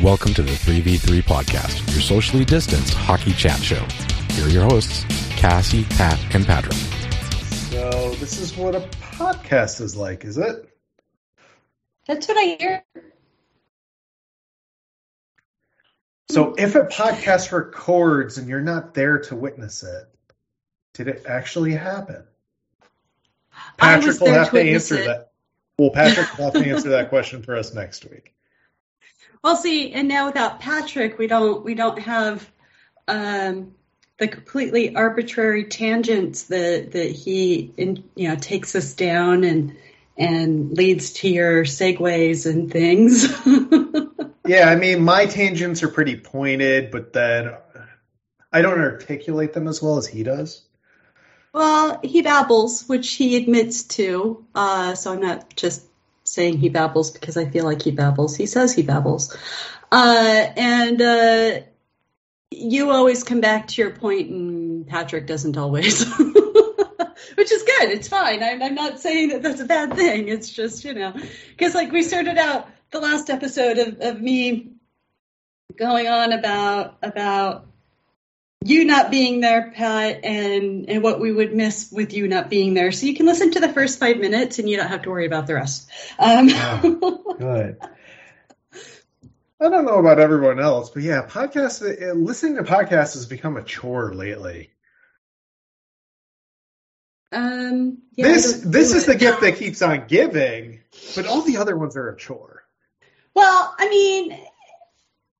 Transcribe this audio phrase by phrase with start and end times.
[0.00, 3.84] Welcome to the 3v3 podcast, your socially distanced hockey chat show.
[4.32, 5.04] Here are your hosts,
[5.36, 6.72] Cassie, Pat, and Patrick.
[7.70, 10.66] So, this is what a podcast is like, is it?
[12.06, 12.84] That's what I hear.
[16.30, 20.08] So, if a podcast records and you're not there to witness it,
[20.94, 22.24] did it actually happen?
[23.76, 25.04] Patrick will have to to answer it.
[25.04, 25.32] that.
[25.76, 28.34] Well, Patrick will have to answer that question for us next week.
[29.42, 32.48] Well, see, and now without Patrick, we don't we don't have
[33.08, 33.74] um,
[34.18, 39.76] the completely arbitrary tangents that that he in, you know takes us down and
[40.16, 43.26] and leads to your segues and things.
[44.44, 47.52] Yeah, I mean, my tangents are pretty pointed, but then
[48.52, 50.62] I don't articulate them as well as he does.
[51.54, 54.44] well, he babbles, which he admits to.
[54.54, 55.86] Uh, so I'm not just
[56.32, 58.34] saying he babbles because I feel like he babbles.
[58.34, 59.36] He says he babbles.
[59.90, 61.60] Uh, and uh,
[62.50, 66.06] you always come back to your point, and Patrick doesn't always.
[67.34, 67.90] Which is good.
[67.90, 68.42] It's fine.
[68.42, 70.28] I'm, I'm not saying that that's a bad thing.
[70.28, 71.14] It's just, you know,
[71.50, 74.72] because like we started out the last episode of, of me
[75.76, 77.66] going on about about
[78.64, 82.74] you not being there, Pat, and and what we would miss with you not being
[82.74, 82.92] there.
[82.92, 85.26] So you can listen to the first five minutes, and you don't have to worry
[85.26, 85.90] about the rest.
[86.18, 86.48] Um,
[87.38, 87.78] Good.
[89.60, 91.82] I don't know about everyone else, but yeah, podcasts.
[91.82, 94.70] uh, Listening to podcasts has become a chore lately.
[97.30, 99.06] um, yeah, this this is it.
[99.12, 100.80] the gift that keeps on giving,
[101.14, 102.62] but all the other ones are a chore.
[103.34, 104.38] Well, I mean,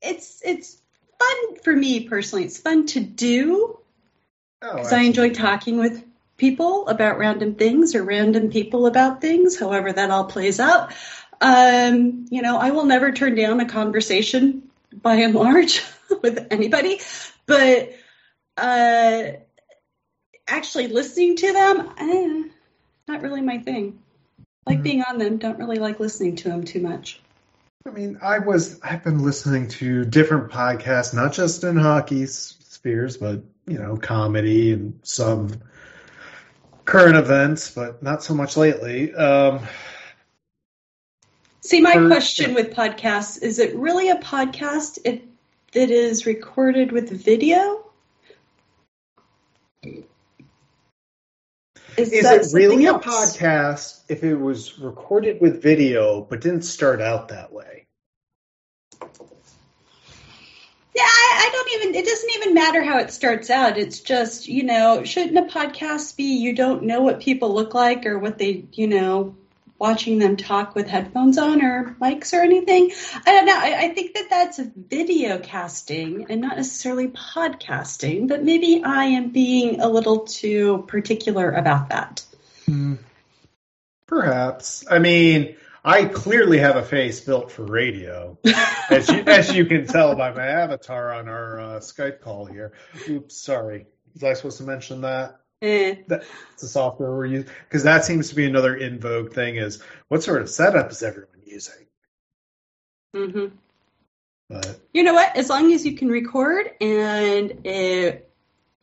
[0.00, 0.80] it's it's
[1.22, 2.44] fun for me personally.
[2.44, 3.78] It's fun to do
[4.62, 6.04] Oh, because I enjoy talking with
[6.36, 10.92] people about random things or random people about things, however that all plays out.
[11.40, 15.82] Um, you know, I will never turn down a conversation by and large
[16.22, 17.00] with anybody,
[17.46, 17.92] but
[18.56, 19.22] uh,
[20.46, 22.42] actually listening to them, eh,
[23.08, 23.98] not really my thing.
[24.64, 24.82] Like Mhm.
[24.84, 27.20] being on them, don't really like listening to them too much.
[27.86, 33.16] I mean, I was I've been listening to different podcasts, not just in hockey spheres,
[33.16, 35.50] but you know, comedy and some
[36.84, 39.14] current events, but not so much lately.
[39.14, 39.60] Um,
[41.60, 45.20] See, my For- question with podcasts is it really a podcast if
[45.72, 47.84] that is recorded with video?
[51.96, 57.00] Is that it really a podcast if it was recorded with video but didn't start
[57.00, 57.86] out that way?
[60.94, 63.78] Yeah, I, I don't even, it doesn't even matter how it starts out.
[63.78, 68.04] It's just, you know, shouldn't a podcast be you don't know what people look like
[68.04, 69.36] or what they, you know,
[69.82, 72.92] watching them talk with headphones on or mics or anything?
[73.26, 73.58] I don't know.
[73.58, 79.30] I, I think that that's video casting and not necessarily podcasting, but maybe I am
[79.30, 82.24] being a little too particular about that.
[84.06, 84.84] Perhaps.
[84.88, 88.38] I mean, I clearly have a face built for radio,
[88.88, 92.72] as you, as you can tell by my avatar on our uh, Skype call here.
[93.08, 93.86] Oops, sorry.
[94.14, 95.40] Was I supposed to mention that?
[95.62, 95.94] Eh.
[96.08, 96.26] That's
[96.60, 99.56] the software we're using because that seems to be another in vogue thing.
[99.56, 101.86] Is what sort of setup is everyone using?
[103.14, 103.46] hmm
[104.50, 105.36] But You know what?
[105.36, 108.28] As long as you can record and it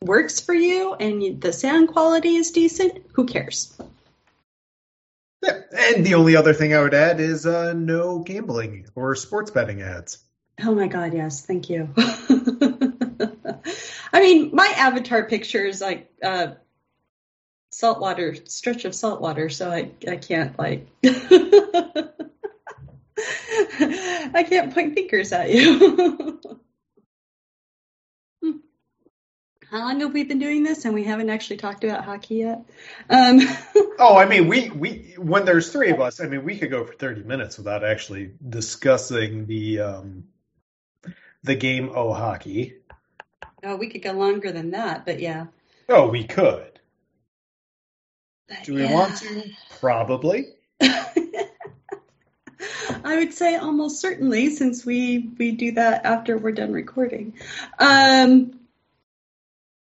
[0.00, 3.76] works for you and you, the sound quality is decent, who cares?
[5.42, 5.60] yeah,
[5.94, 9.82] and the only other thing I would add is uh, no gambling or sports betting
[9.82, 10.18] ads.
[10.62, 11.90] Oh my God, yes, thank you.
[14.12, 16.48] I mean, my avatar picture is like uh,
[17.80, 20.86] saltwater, stretch of saltwater, so I, I can't like.
[24.32, 26.40] I can't point fingers at you.
[29.70, 32.64] How long have we been doing this and we haven't actually talked about hockey yet?
[33.08, 33.40] Um,
[34.02, 36.84] Oh, I mean, we we when there's three of us, I mean, we could go
[36.84, 40.24] for thirty minutes without actually discussing the um
[41.42, 42.76] the game oh hockey.
[43.62, 45.46] oh, we could go longer than that, but yeah.
[45.88, 46.69] Oh, we could.
[48.50, 48.92] But Do we yeah.
[48.92, 49.44] want to?
[49.78, 50.48] Probably.
[53.04, 57.34] I would say almost certainly, since we we do that after we're done recording.
[57.78, 58.58] Um,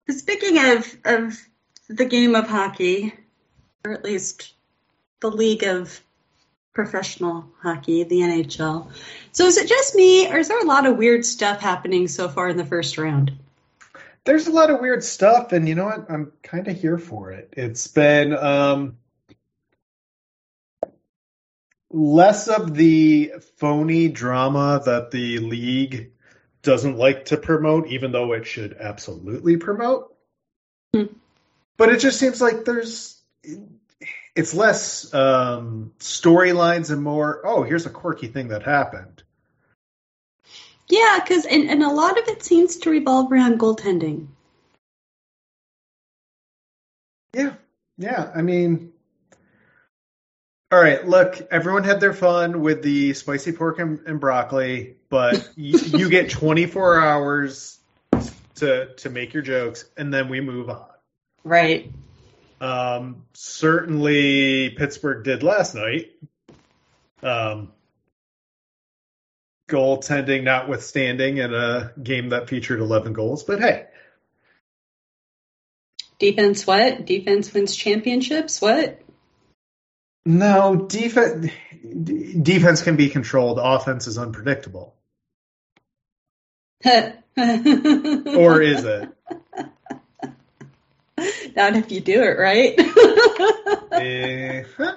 [0.09, 1.39] speaking of of
[1.88, 3.13] the game of hockey,
[3.85, 4.53] or at least
[5.21, 6.01] the league of
[6.73, 8.91] professional hockey, the NHL.
[9.31, 12.27] So is it just me, or is there a lot of weird stuff happening so
[12.27, 13.31] far in the first round?
[14.25, 16.10] There's a lot of weird stuff, and you know what?
[16.10, 17.54] I'm kind of here for it.
[17.57, 18.98] It's been um
[21.92, 26.12] less of the phony drama that the league
[26.62, 30.16] doesn't like to promote, even though it should absolutely promote.
[30.94, 31.06] Hmm.
[31.77, 33.22] But it just seems like there's
[34.36, 37.42] it's less um, storylines and more.
[37.45, 39.24] Oh, here's a quirky thing that happened.
[40.89, 44.27] Yeah, because and, and a lot of it seems to revolve around goaltending.
[47.33, 47.53] Yeah,
[47.97, 48.31] yeah.
[48.33, 48.91] I mean,
[50.71, 51.07] all right.
[51.07, 56.09] Look, everyone had their fun with the spicy pork and, and broccoli, but you, you
[56.09, 57.80] get 24 hours
[58.56, 60.86] to to make your jokes, and then we move on.
[61.44, 61.91] Right.
[62.59, 66.12] Um, certainly, Pittsburgh did last night.
[67.24, 67.71] Um,
[69.69, 73.86] goaltending notwithstanding in a game that featured 11 goals, but hey,
[76.19, 77.06] Defense what?
[77.06, 78.62] Defense wins championships?
[78.62, 79.01] What?
[80.25, 81.50] no defense.
[82.42, 83.57] Defense can be controlled.
[83.57, 84.95] Offense is unpredictable,
[86.86, 89.10] or is it?
[91.56, 92.80] Not if you do it right.
[93.92, 94.95] Eh, huh.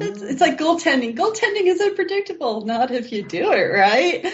[0.00, 1.16] It's, it's like goaltending.
[1.16, 2.64] Goaltending is unpredictable.
[2.64, 4.24] Not if you do it right.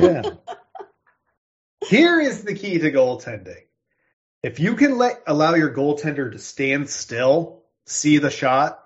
[0.00, 0.30] Yeah.
[1.88, 3.62] Here is the key to goaltending.
[4.42, 8.82] If you can let allow your goaltender to stand still, see the shot,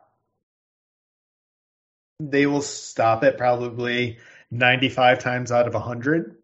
[2.21, 4.19] they will stop it probably
[4.51, 6.37] 95 times out of 100.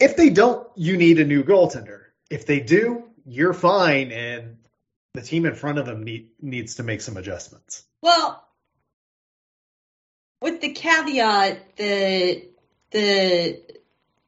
[0.00, 2.02] If they don't, you need a new goaltender.
[2.30, 4.56] If they do, you're fine and
[5.14, 7.84] the team in front of them need, needs to make some adjustments.
[8.02, 8.42] Well,
[10.40, 12.42] with the caveat that
[12.90, 13.60] the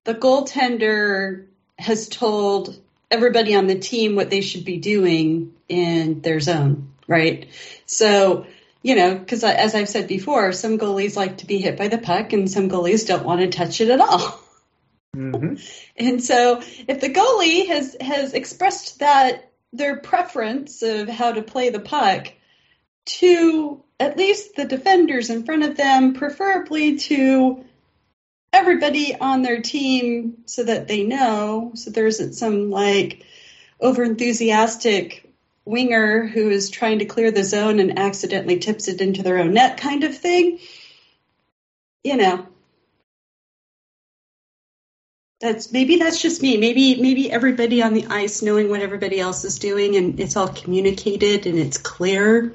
[0.05, 1.47] the goaltender
[1.79, 2.81] has told
[3.11, 7.49] everybody on the team what they should be doing in their zone, right?
[7.87, 8.47] So,
[8.83, 11.99] you know, because as I've said before, some goalies like to be hit by the
[11.99, 14.41] puck, and some goalies don't want to touch it at all.
[15.17, 15.55] Mm-hmm.
[15.97, 21.69] And so, if the goalie has has expressed that their preference of how to play
[21.69, 22.33] the puck
[23.05, 27.65] to at least the defenders in front of them, preferably to
[28.53, 33.25] everybody on their team, so that they know, so there isn't some like
[33.79, 35.31] over enthusiastic
[35.67, 39.53] winger who is trying to clear the zone and accidentally tips it into their own
[39.53, 40.59] net, kind of thing.
[42.03, 42.47] You know,
[45.41, 46.57] that's maybe that's just me.
[46.57, 50.49] Maybe maybe everybody on the ice knowing what everybody else is doing and it's all
[50.49, 52.55] communicated and it's clear.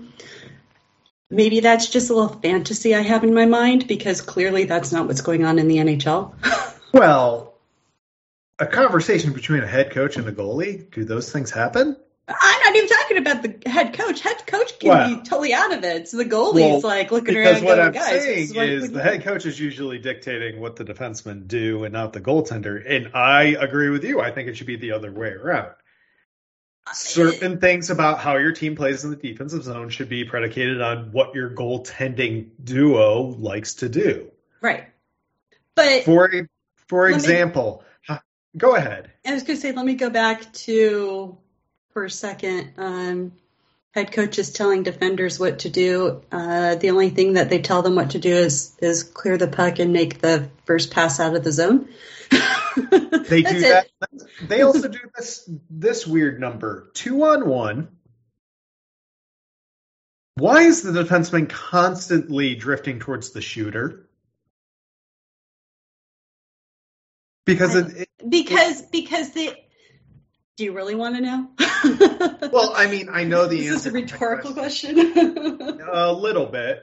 [1.29, 5.07] Maybe that's just a little fantasy I have in my mind because clearly that's not
[5.07, 6.33] what's going on in the NHL.
[6.93, 7.55] Well,
[8.57, 11.97] a conversation between a head coach and a goalie, do those things happen?
[12.29, 14.21] I'm not even talking about the head coach.
[14.21, 15.07] Head coach can Wow.
[15.07, 16.07] be totally out of it.
[16.07, 17.55] So the goalie's Well, like looking around.
[17.55, 21.47] Because what I'm guys, saying is the head coach is usually dictating what the defensemen
[21.49, 22.81] do and not the goaltender.
[22.89, 24.21] And I agree with you.
[24.21, 25.71] I think it should be the other way around.
[26.93, 31.11] Certain things about how your team plays in the defensive zone should be predicated on
[31.11, 34.31] what your goaltending duo likes to do.
[34.61, 34.85] Right.
[35.73, 36.29] But For
[36.87, 37.83] for Let me- example,
[38.55, 39.11] go ahead.
[39.25, 41.37] I was going to say, let me go back to
[41.89, 42.73] for a second.
[42.77, 43.33] Um,
[43.95, 46.21] head coaches telling defenders what to do.
[46.29, 49.47] Uh, the only thing that they tell them what to do is is clear the
[49.47, 51.89] puck and make the first pass out of the zone.
[53.29, 53.87] They do that.
[54.41, 57.87] They also do this this weird number two on one.
[60.35, 64.09] Why is the defenseman constantly drifting towards the shooter?
[67.45, 69.64] Because it, it because because they.
[70.57, 71.49] Do you really want to know?
[72.51, 73.75] well, I mean, I know the answer.
[73.75, 74.95] is this a rhetorical question.
[74.95, 75.81] question?
[75.93, 76.81] A little bit,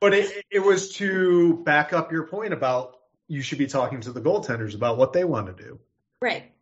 [0.00, 2.96] but it it was to back up your point about
[3.28, 5.78] you should be talking to the goaltenders about what they want to do.
[6.20, 6.52] Right.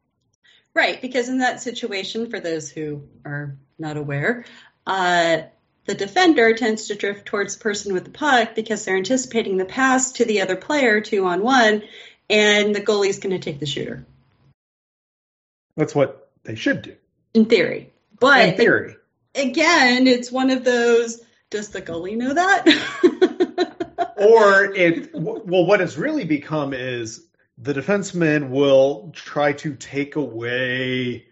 [0.73, 4.45] Right, because in that situation, for those who are not aware,
[4.87, 5.43] uh,
[5.87, 9.65] the defender tends to drift towards the person with the puck because they're anticipating the
[9.65, 11.83] pass to the other player, two on one,
[12.29, 14.07] and the goalie's going to take the shooter,
[15.77, 16.97] That's what they should do.
[17.35, 17.93] in theory.
[18.19, 18.97] But In theory.
[19.35, 22.65] again, it's one of those does the goalie know that?
[24.17, 27.27] or it well what it's really become is
[27.59, 31.27] the defenseman will try to take away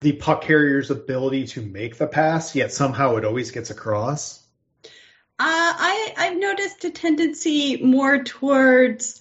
[0.00, 4.42] the puck carrier's ability to make the pass yet somehow it always gets across
[4.84, 4.90] Uh,
[5.38, 9.20] I I've noticed a tendency more towards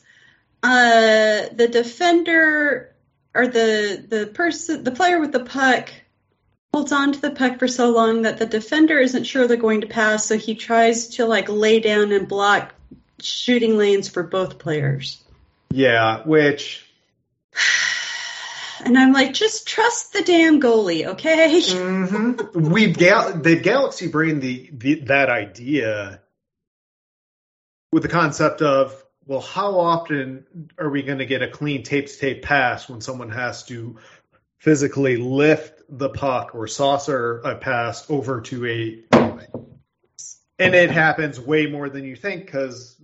[0.64, 2.95] uh, the defender
[3.36, 5.92] or the the person the player with the puck
[6.74, 9.82] holds on to the puck for so long that the defender isn't sure they're going
[9.82, 12.74] to pass, so he tries to like lay down and block
[13.22, 15.24] shooting lanes for both players.
[15.72, 16.86] Yeah, which
[18.84, 21.60] And I'm like, just trust the damn goalie, okay?
[21.62, 22.70] mm-hmm.
[22.70, 26.22] we gal- the Galaxy brain the, the that idea
[27.92, 30.46] with the concept of well, how often
[30.78, 33.98] are we going to get a clean tape to tape pass when someone has to
[34.60, 39.04] physically lift the puck or saucer a pass over to a
[40.58, 42.96] and it happens way more than you think because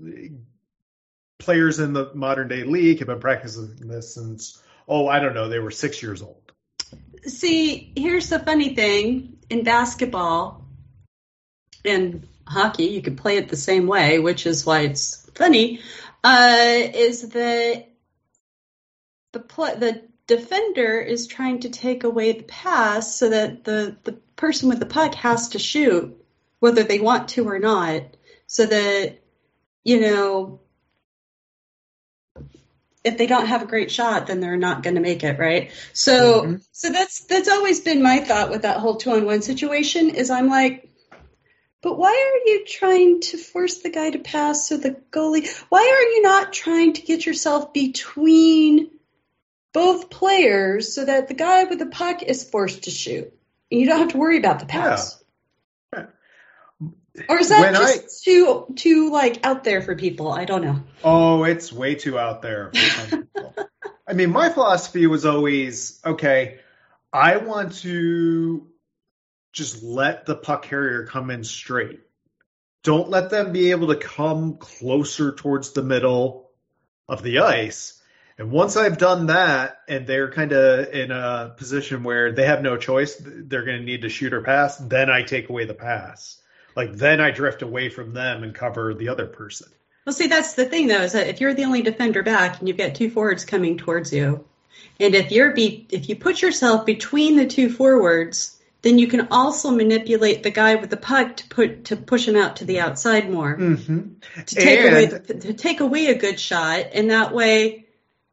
[1.37, 5.49] players in the modern day league have been practicing this since oh i don't know
[5.49, 6.51] they were six years old
[7.25, 10.65] See, here's the funny thing in basketball
[11.85, 15.81] and hockey, you can play it the same way, which is why it's funny.
[16.23, 17.87] Uh, is that
[19.31, 24.13] the pl- the defender is trying to take away the pass so that the the
[24.35, 26.17] person with the puck has to shoot
[26.59, 28.03] whether they want to or not,
[28.45, 29.19] so that
[29.83, 30.59] you know
[33.03, 35.71] if they don't have a great shot, then they're not going to make it, right?
[35.93, 36.55] So, Mm-hmm.
[36.71, 40.11] so that's that's always been my thought with that whole two on one situation.
[40.11, 40.90] Is I'm like,
[41.81, 45.49] but why are you trying to force the guy to pass so the goalie?
[45.69, 48.91] Why are you not trying to get yourself between
[49.73, 53.33] both players so that the guy with the puck is forced to shoot
[53.71, 55.15] and you don't have to worry about the pass?
[55.15, 55.21] Yeah.
[57.27, 60.31] Or is that When just too too like out there for people?
[60.31, 60.83] I don't know.
[61.03, 62.71] Oh, it's way too out there.
[62.73, 63.55] For some people.
[64.07, 66.59] I mean, my philosophy was always okay.
[67.11, 68.67] I want to
[69.51, 71.99] just let the puck carrier come in straight.
[72.83, 76.49] Don't let them be able to come closer towards the middle
[77.07, 78.01] of the ice.
[78.37, 82.63] And once I've done that, and they're kind of in a position where they have
[82.63, 85.75] no choice, they're going to need to shoot or pass, then I take away the
[85.75, 86.41] pass.
[86.75, 89.67] Like then I drift away from them and cover the other person.
[90.05, 92.67] Well, see, that's the thing though, is that if you're the only defender back and
[92.67, 94.45] you've got two forwards coming towards you,
[94.99, 99.27] and if you're be if you put yourself between the two forwards, then you can
[99.31, 102.79] also manipulate the guy with the puck to put to push him out to the
[102.79, 103.99] outside more Mm-hmm.
[104.45, 107.85] to take And- away to take away a good shot, and that way,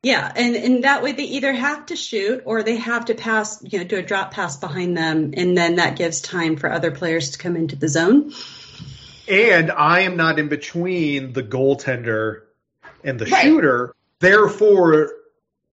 [0.02, 3.62] yeah, and and that way they either have to shoot or they have to pass,
[3.62, 6.90] you know, do a drop pass behind them, and then that gives time for other
[6.92, 8.32] players to come into the zone.
[9.28, 12.42] And I am not in between the goaltender
[13.04, 13.42] and the Right.
[13.42, 13.94] shooter.
[14.20, 15.12] Therefore,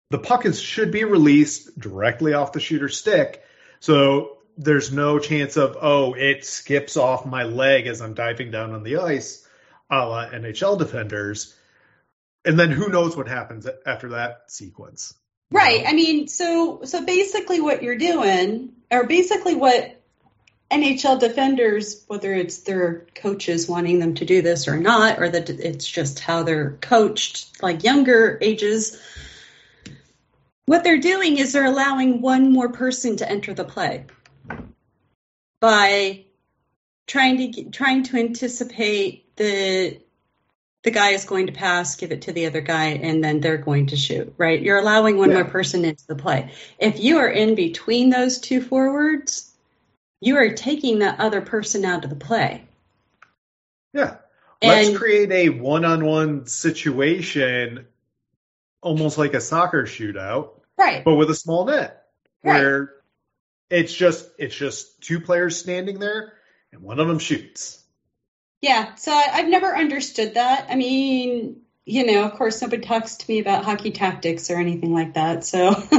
[0.10, 3.42] the puck is, should be released directly off the shooter's stick.
[3.80, 8.74] So there's no chance of, oh, it skips off my leg as I'm diving down
[8.74, 9.48] on the ice,
[9.90, 11.56] a la NHL defenders.
[12.44, 15.14] And then who knows what happens after that sequence.
[15.52, 15.84] Right.
[15.86, 20.02] I mean, so so basically what you're doing, or basically what
[20.72, 25.50] NHL defenders, whether it's their coaches wanting them to do this or not, or that
[25.50, 29.00] it's just how they're coached, like younger ages,
[30.66, 34.06] what they're doing is they're allowing one more person to enter the play
[35.60, 36.26] by
[37.08, 40.00] trying to get- trying to anticipate the
[40.84, 43.58] the guy is going to pass, give it to the other guy, and then they're
[43.58, 44.62] going to shoot, right?
[44.62, 45.38] You're allowing one Yeah.
[45.42, 46.52] more person into the play.
[46.78, 49.52] If you are in between those two forwards,
[50.22, 52.68] you are taking that other person out of the play.
[53.94, 54.18] Yeah.
[54.62, 57.88] Let's And create a one-on-one situation,
[58.84, 62.06] almost like a soccer shootout, right, but with a small net,
[62.44, 62.62] Right.
[62.62, 62.94] where
[63.70, 66.34] it's just it's just two players standing there,
[66.72, 67.84] and one of them shoots.
[68.62, 68.96] yeah.
[68.96, 70.68] So I, I've never understood that.
[70.70, 74.94] I mean, you know, of course, nobody talks to me about hockey tactics or anything
[74.94, 75.46] like that.
[75.46, 75.70] So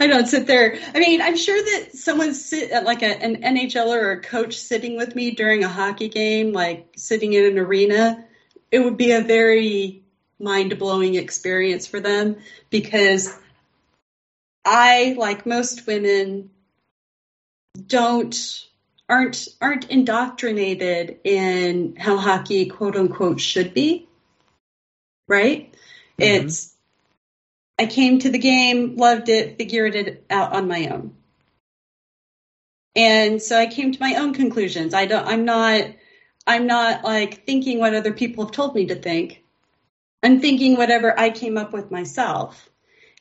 [0.00, 0.78] I don't sit there.
[0.94, 4.22] I mean, I'm sure that someone sit uh, like a, an NHL er or a
[4.22, 8.24] coach sitting with me during a hockey game, like sitting in an arena,
[8.70, 10.04] it would be a very
[10.38, 12.36] mind blowing experience for them
[12.70, 13.36] because
[14.68, 16.50] I, like most women,
[17.86, 18.66] don't
[19.08, 24.08] aren't aren't indoctrinated in how hockey quote unquote should be.
[25.26, 25.74] Right?
[26.18, 26.44] Mhm.
[26.44, 26.74] It's
[27.78, 31.16] I came to the game, loved it, figured it out on my own.
[32.96, 34.92] And so I came to my own conclusions.
[34.92, 35.84] I don't I'm not
[36.46, 39.44] I'm not like thinking what other people have told me to think.
[40.22, 42.68] I'm thinking whatever I came up with myself.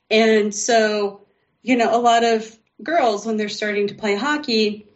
[0.10, 1.27] And so,
[1.68, 4.88] you know, a lot of girls when they're starting to play hockey,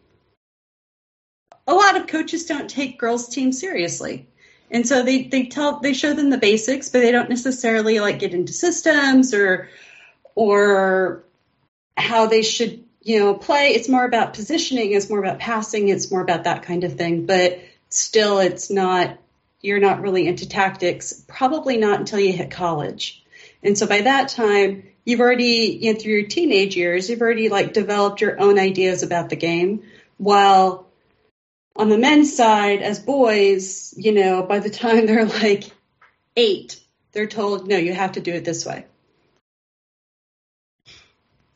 [1.68, 4.28] a lot of coaches don't take girls teams seriously.
[4.70, 8.20] And so they, they tell they show them the basics, but they don't necessarily like
[8.20, 9.70] get into systems or
[10.34, 11.24] or
[11.98, 13.70] how they should you know, play.
[13.70, 14.94] It's more about positioning.
[14.94, 15.90] It's more about passing.
[15.90, 17.26] It's more about that kind of thing.
[17.26, 17.60] But
[17.90, 19.18] still, it's not.
[19.60, 21.14] You're not really into tactics.
[21.28, 23.24] Probably not until you hit college.
[23.62, 27.50] And so by that time, you've already, you know, through your teenage years, you've already
[27.50, 29.84] like developed your own ideas about the game.
[30.18, 30.88] While
[31.76, 35.64] on the men's side, as boys, you know, by the time they're like
[36.36, 36.80] eight,
[37.12, 38.86] they're told, no, you have to do it this way.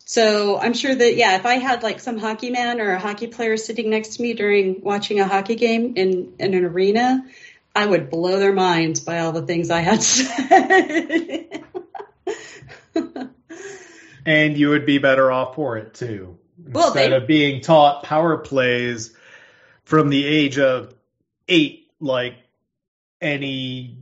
[0.07, 3.27] So I'm sure that, yeah, if I had like some hockey man or a hockey
[3.27, 7.25] player sitting next to me during watching a hockey game in, in an arena,
[7.75, 11.63] I would blow their minds by all the things I had said.
[14.25, 16.38] and you would be better off for it too.
[16.58, 19.15] Well, Instead they- of being taught power plays
[19.84, 20.94] from the age of
[21.48, 22.36] eight, like
[23.22, 23.98] any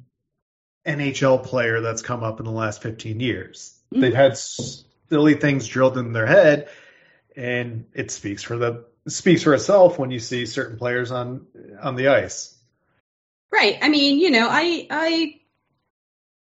[0.86, 3.78] NHL player that's come up in the last 15 years.
[3.94, 4.02] Mhm.
[4.02, 6.70] They've had silly things drilled in their head,
[7.36, 11.48] and it speaks for the speaks for itself when you see certain players on
[11.82, 12.58] on the ice.
[13.52, 13.78] Right.
[13.82, 15.42] I mean, you know, I I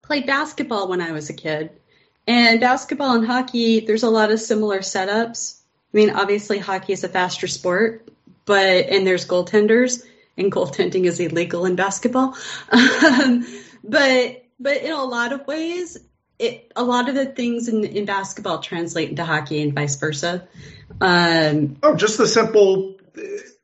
[0.03, 1.72] played basketball when I was a kid.
[2.27, 5.60] And basketball and hockey, there's a lot of similar setups.
[5.94, 8.10] I mean, obviously hockey is a faster sport,
[8.46, 10.03] but and there's goaltenders
[10.38, 12.36] and goaltending is illegal in basketball.
[12.72, 13.46] Um,
[13.84, 15.98] but but in a lot of ways,
[16.39, 20.48] it a lot of the things in, in basketball translate into hockey and vice versa.
[21.00, 23.22] Um, Oh, just the simple uh,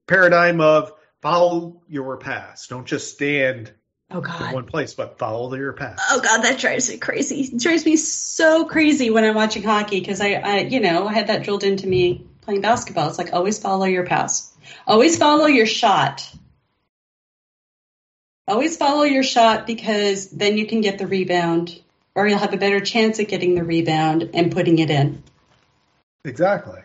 [0.07, 2.67] paradigm of follow your pass.
[2.67, 3.71] Don't just stand
[4.13, 4.53] oh in God.
[4.53, 7.41] one place, but follow your path Oh god, that drives me crazy.
[7.41, 11.13] It drives me so crazy when I'm watching hockey because I, I, you know, I
[11.13, 13.07] had that drilled into me playing basketball.
[13.09, 14.53] It's like always follow your pass,
[14.85, 16.29] always follow your shot,
[18.47, 21.79] always follow your shot because then you can get the rebound,
[22.15, 25.23] or you'll have a better chance at getting the rebound and putting it in.
[26.25, 26.81] Exactly.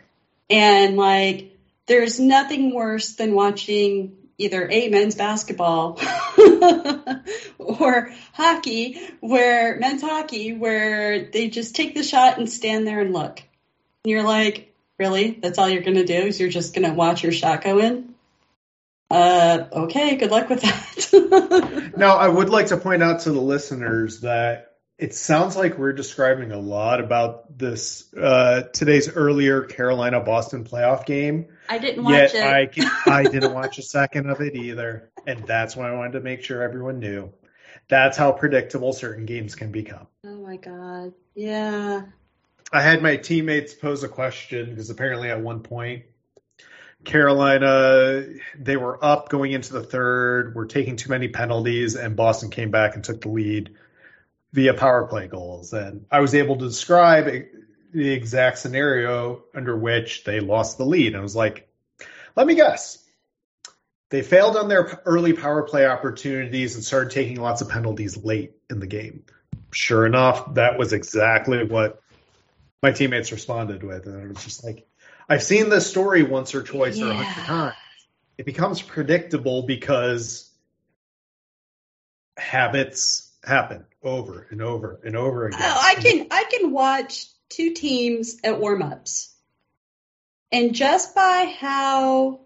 [0.49, 1.57] And like,
[1.87, 5.99] there's nothing worse than watching either a men's basketball
[7.59, 13.13] or hockey, where men's hockey, where they just take the shot and stand there and
[13.13, 13.43] look.
[14.05, 15.31] And you're like, really?
[15.31, 16.15] That's all you're going to do?
[16.15, 18.15] Is you're just going to watch your shot go in?
[19.11, 21.93] Uh, okay, good luck with that.
[21.97, 25.95] Now, I would like to point out to the listeners that it sounds like we're
[25.95, 31.47] describing a lot about this uh, today's earlier Carolina Boston playoff game.
[31.69, 32.43] I didn't watch Yet it.
[32.43, 36.13] I can, I didn't watch a second of it either, and that's why I wanted
[36.13, 37.33] to make sure everyone knew.
[37.89, 40.07] That's how predictable certain games can become.
[40.25, 41.13] Oh my god.
[41.35, 42.03] Yeah.
[42.73, 46.05] I had my teammates pose a question because apparently at one point
[47.05, 48.25] Carolina
[48.59, 52.71] they were up going into the third, were taking too many penalties, and Boston came
[52.71, 53.75] back and took the lead
[54.53, 55.73] via power play goals.
[55.73, 57.29] And I was able to describe
[57.97, 61.09] the exact scenario under which they lost the lead.
[61.09, 61.67] And I was like,
[62.37, 63.03] let me guess.
[64.11, 68.53] They failed on their early power play opportunities and started taking lots of penalties late
[68.69, 69.25] in the game.
[69.73, 72.03] Sure enough, that was exactly what
[72.83, 74.05] my teammates responded with.
[74.05, 74.87] And it was just like,
[75.27, 77.75] I've seen this story once or twice or a hundred times.
[78.37, 80.51] It becomes predictable because
[82.37, 85.61] habits happen over and over and over again.
[85.63, 89.33] Oh, I can I can watch two teams at warm-ups.
[90.53, 92.41] And just by how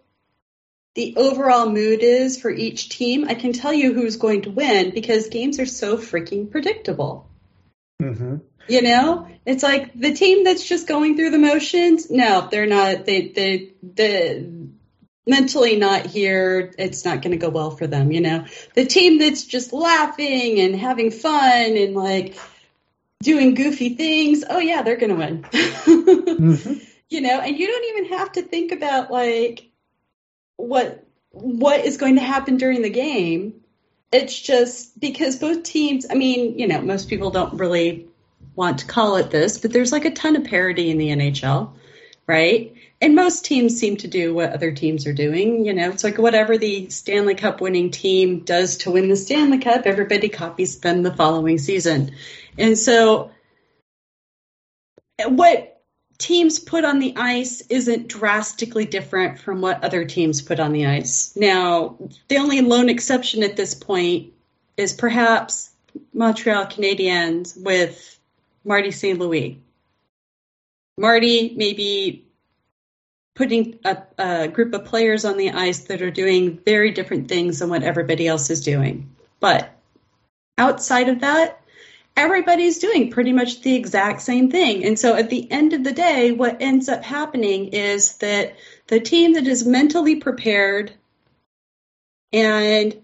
[0.94, 4.90] the overall mood is for each team, I can tell you who's going to win
[4.90, 7.30] because games are so freaking predictable.
[8.00, 8.36] hmm
[8.68, 12.10] You know, it's like the team that's just going through the motions.
[12.10, 13.04] No, they're not.
[13.04, 14.50] They they they
[15.26, 16.72] mentally not here.
[16.78, 18.10] It's not going to go well for them.
[18.12, 22.36] You know, the team that's just laughing and having fun and like
[23.22, 24.44] doing goofy things.
[24.48, 25.44] Oh yeah, they're going to win.
[25.52, 26.74] hmm
[27.10, 29.68] you know, and you don't even have to think about like
[30.56, 33.60] what what is going to happen during the game.
[34.12, 38.08] It's just because both teams, I mean, you know, most people don't really
[38.56, 41.72] want to call it this, but there's like a ton of parity in the NHL,
[42.26, 42.74] right?
[43.00, 45.64] And most teams seem to do what other teams are doing.
[45.64, 49.58] You know, it's like whatever the Stanley Cup winning team does to win the Stanley
[49.58, 52.12] Cup, everybody copies them the following season.
[52.58, 53.30] And so
[55.26, 55.80] what
[56.18, 60.86] teams put on the ice isn't drastically different from what other teams put on the
[60.86, 61.34] ice.
[61.34, 61.96] Now,
[62.28, 64.32] the only lone exception at this point
[64.76, 65.70] is perhaps
[66.12, 68.18] Montreal Canadiens with
[68.64, 69.18] Marty St.
[69.18, 69.58] Louis.
[70.98, 72.26] Marty maybe
[73.34, 77.60] putting a, a group of players on the ice that are doing very different things
[77.60, 79.10] than what everybody else is doing.
[79.40, 79.74] But
[80.58, 81.59] outside of that,
[82.20, 84.84] everybody's doing pretty much the exact same thing.
[84.84, 88.56] And so at the end of the day, what ends up happening is that
[88.88, 90.92] the team that is mentally prepared
[92.30, 93.00] and,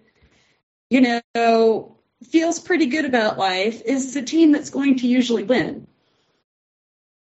[0.91, 1.97] you know,
[2.31, 5.87] feels pretty good about life is the team that's going to usually win.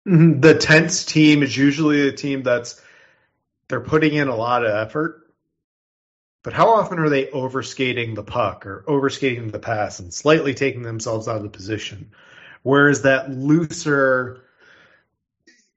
[0.07, 0.41] Mm-hmm.
[0.41, 2.81] The tense team is usually a team that's
[3.69, 5.26] they're putting in a lot of effort,
[6.47, 10.81] but how often are they overskating the puck or overskating the pass and slightly taking
[10.81, 12.11] themselves out of the position?
[12.63, 14.45] Whereas that looser,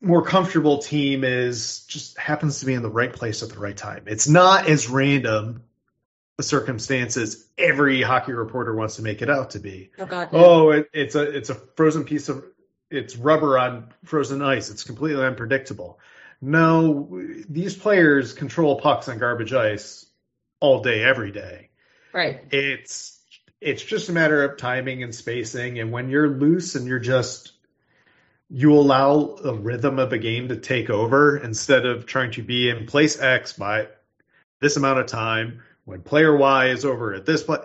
[0.00, 3.76] more comfortable team is just happens to be in the right place at the right
[3.76, 4.04] time.
[4.06, 5.64] It's not as random
[6.38, 9.90] a circumstance as every hockey reporter wants to make it out to be.
[9.98, 10.28] Oh God!
[10.30, 12.44] Oh, it, it's a it's a frozen piece of
[12.92, 14.70] it's rubber on frozen ice.
[14.70, 15.98] It's completely unpredictable.
[16.40, 20.06] No, these players control pucks on garbage ice
[20.60, 21.70] all day, every day.
[22.12, 22.44] Right.
[22.50, 23.18] It's
[23.60, 25.78] it's just a matter of timing and spacing.
[25.78, 27.52] And when you're loose and you're just
[28.50, 32.68] you allow the rhythm of a game to take over instead of trying to be
[32.68, 33.86] in place X by
[34.60, 35.62] this amount of time.
[35.84, 37.62] When player Y is over at this point,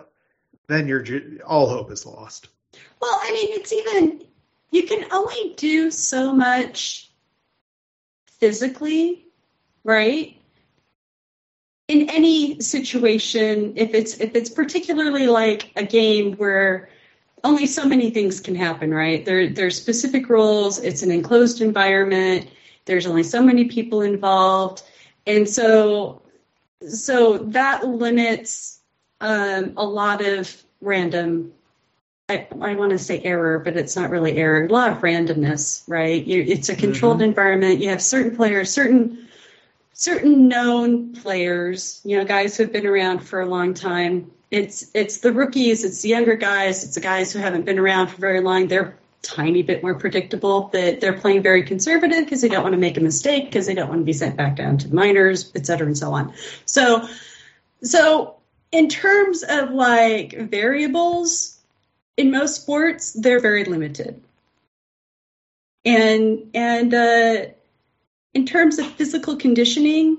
[0.68, 1.04] then you're
[1.44, 2.48] all hope is lost.
[3.00, 4.24] Well, I mean, it's even
[4.70, 7.10] you can only do so much
[8.38, 9.26] physically,
[9.84, 10.35] right?
[11.88, 16.88] In any situation, if it's if it's particularly like a game where
[17.44, 19.24] only so many things can happen, right?
[19.24, 20.80] There there's specific rules.
[20.80, 22.48] It's an enclosed environment.
[22.86, 24.82] There's only so many people involved,
[25.26, 26.22] and so
[26.88, 28.80] so that limits
[29.20, 31.52] um, a lot of random.
[32.28, 34.64] I, I want to say error, but it's not really error.
[34.64, 36.24] A lot of randomness, right?
[36.24, 37.26] You, it's a controlled mm-hmm.
[37.26, 37.78] environment.
[37.80, 39.25] You have certain players, certain
[39.96, 44.30] certain known players, you know, guys who have been around for a long time.
[44.50, 48.08] It's it's the rookies, it's the younger guys, it's the guys who haven't been around
[48.08, 48.68] for very long.
[48.68, 52.78] They're tiny bit more predictable that they're playing very conservative because they don't want to
[52.78, 55.50] make a mistake because they don't want to be sent back down to the minors,
[55.56, 56.32] et cetera, and so on.
[56.66, 57.08] So,
[57.82, 58.36] so
[58.70, 61.58] in terms of like variables
[62.16, 64.22] in most sports, they're very limited.
[65.84, 67.46] And and uh,
[68.36, 70.18] in terms of physical conditioning,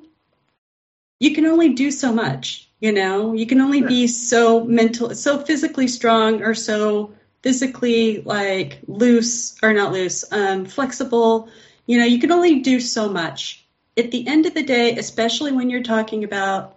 [1.20, 2.68] you can only do so much.
[2.80, 8.80] You know, you can only be so mental, so physically strong, or so physically like
[8.88, 11.50] loose or not loose, um, flexible.
[11.86, 13.64] You know, you can only do so much.
[13.96, 16.76] At the end of the day, especially when you're talking about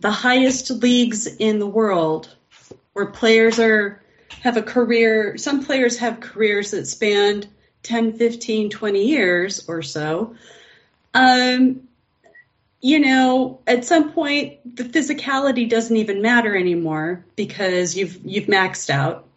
[0.00, 2.28] the highest leagues in the world,
[2.92, 4.02] where players are
[4.40, 5.38] have a career.
[5.38, 7.46] Some players have careers that span
[7.82, 10.34] 10, 15, 20 years or so,
[11.14, 11.88] um,
[12.80, 18.90] you know, at some point the physicality doesn't even matter anymore because you've you've maxed
[18.90, 19.28] out.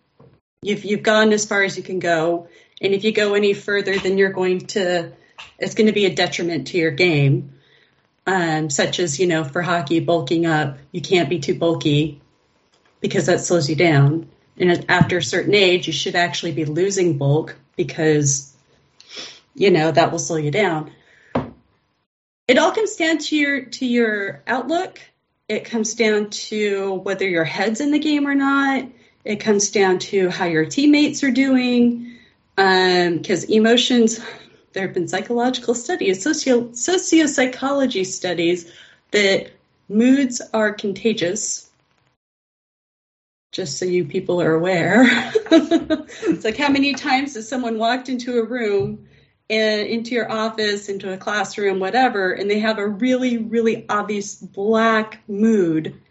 [0.64, 2.48] You've you've gone as far as you can go,
[2.82, 5.12] and if you go any further, then you're going to
[5.60, 7.52] it's going to be a detriment to your game.
[8.28, 12.20] Um, such as you know, for hockey, bulking up, you can't be too bulky
[13.00, 14.28] because that slows you down.
[14.58, 18.54] And after a certain age, you should actually be losing bulk because
[19.54, 20.92] you know that will slow you down.
[22.48, 25.00] It all comes down to your to your outlook.
[25.48, 28.86] It comes down to whether your head's in the game or not.
[29.24, 32.18] It comes down to how your teammates are doing
[32.56, 34.20] because um, emotions
[34.74, 38.72] there have been psychological studies socio sociopsychology studies
[39.12, 39.52] that
[39.90, 41.65] moods are contagious
[43.56, 45.06] just so you people are aware.
[45.08, 49.08] it's like how many times has someone walked into a room
[49.50, 54.36] and into your office, into a classroom, whatever, and they have a really, really obvious
[54.36, 56.02] black mood,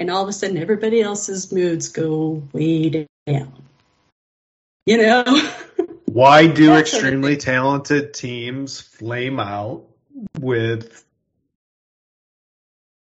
[0.00, 3.52] and all of a sudden everybody else's moods go way down.
[4.86, 5.50] You know?
[6.06, 9.84] Why do extremely talented teams flame out
[10.40, 11.04] with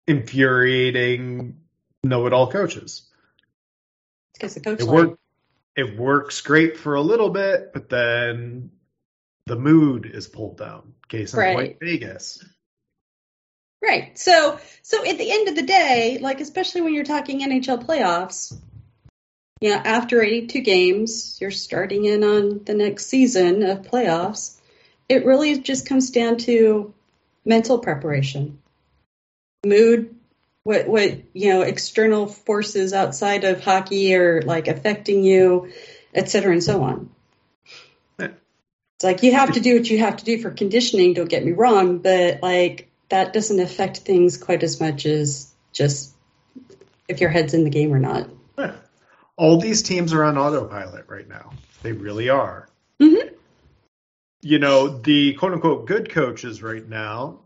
[0.07, 1.59] infuriating
[2.03, 3.03] know-it-all coaches?
[4.43, 5.19] Because the coach it, work,
[5.77, 8.73] it works great for a little bit, but then
[9.47, 10.95] the mood is pulled down.
[11.09, 11.57] Case in right.
[11.57, 12.45] point, Vegas.
[13.81, 14.19] Right.
[14.19, 18.57] So, so at the end of the day, like especially when you're talking NHL playoffs,
[19.61, 24.59] you know, after 82 games, you're starting in on the next season of playoffs.
[25.09, 26.95] It really just comes down to
[27.45, 28.61] mental preparation,
[29.65, 30.17] mood,
[30.65, 35.73] what what you know external forces outside of hockey are like affecting you,
[36.15, 37.11] et cetera, and so on.
[38.19, 41.15] It's like you have to do what you have to do for conditioning.
[41.15, 46.15] Don't get me wrong, but like that doesn't affect things quite as much as just
[47.09, 48.29] if your head's in the game or not.
[49.37, 51.51] all these teams are on autopilot right now.
[51.83, 52.69] They really are.
[53.01, 53.33] Mhm.
[54.41, 57.41] You know, the quote unquote good coaches right now,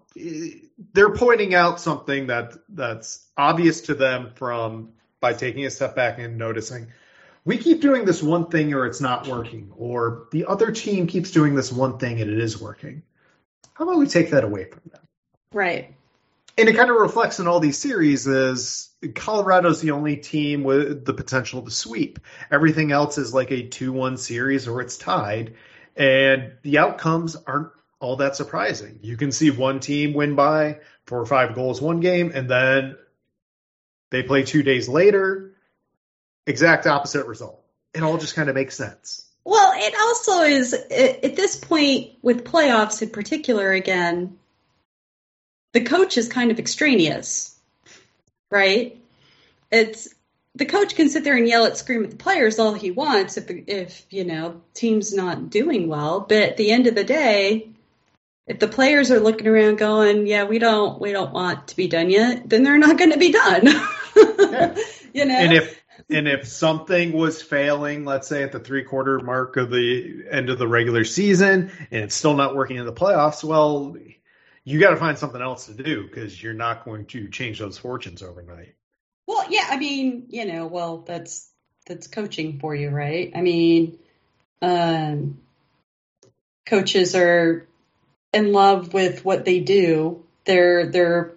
[0.93, 6.19] they're pointing out something that that's obvious to them from by taking a step back
[6.19, 6.89] and noticing
[7.45, 11.31] we keep doing this one thing or it's not working, or the other team keeps
[11.31, 13.03] doing this one thing and it is working.
[13.75, 15.03] How about we take that away from them?
[15.53, 15.95] Right.
[16.59, 21.05] and it kind of reflects in all these series is Colorado's the only team with
[21.05, 22.19] the potential to sweep.
[22.51, 25.55] Everything else is like a 2-1 series or it's tied
[25.97, 27.69] and the outcomes aren't
[28.01, 28.99] all that surprising.
[29.03, 32.97] You can see one team win by four or five goals one game and then
[34.11, 35.55] they play 2 days later
[36.47, 37.63] exact opposite result.
[37.95, 39.27] It all just kind of makes sense.
[39.45, 43.73] Well, it also is at this point with playoffs in particular.
[43.73, 44.39] Again,
[45.73, 47.57] the coach is kind of extraneous,
[48.51, 49.01] right?
[49.71, 50.09] It's
[50.57, 53.37] the coach can sit there and yell at, scream at the players all he wants
[53.37, 56.21] if the if you know team's not doing well.
[56.21, 57.71] But at the end of the day,
[58.47, 61.89] if the players are looking around going, "Yeah, we don't we don't want to be
[61.89, 63.67] done yet," then they're not going to be done.
[65.13, 65.35] you know.
[65.35, 69.71] And if and if something was failing, let's say at the three quarter mark of
[69.71, 73.97] the end of the regular season, and it's still not working in the playoffs, well,
[74.63, 77.79] you got to find something else to do because you're not going to change those
[77.79, 78.75] fortunes overnight.
[79.27, 81.51] Well, yeah, I mean, you know, well, that's
[81.87, 83.33] that's coaching for you, right?
[83.35, 83.99] I mean,
[84.63, 85.39] um,
[86.67, 87.67] coaches are
[88.33, 90.25] in love with what they do.
[90.45, 91.33] Their their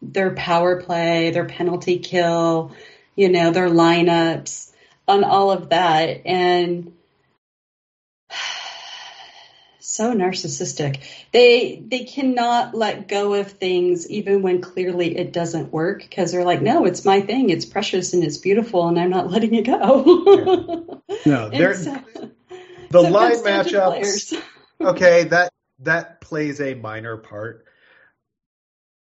[0.00, 2.72] their power play, their penalty kill,
[3.16, 4.70] you know, their lineups,
[5.06, 6.92] on all of that, and
[9.80, 11.00] so narcissistic.
[11.32, 16.44] They they cannot let go of things even when clearly it doesn't work because they're
[16.44, 17.50] like, no, it's my thing.
[17.50, 21.02] It's precious and it's beautiful, and I'm not letting it go.
[21.26, 22.00] No, they're, so-
[22.90, 24.42] the so line comes down to the matchups.
[24.80, 27.66] okay, that that plays a minor part.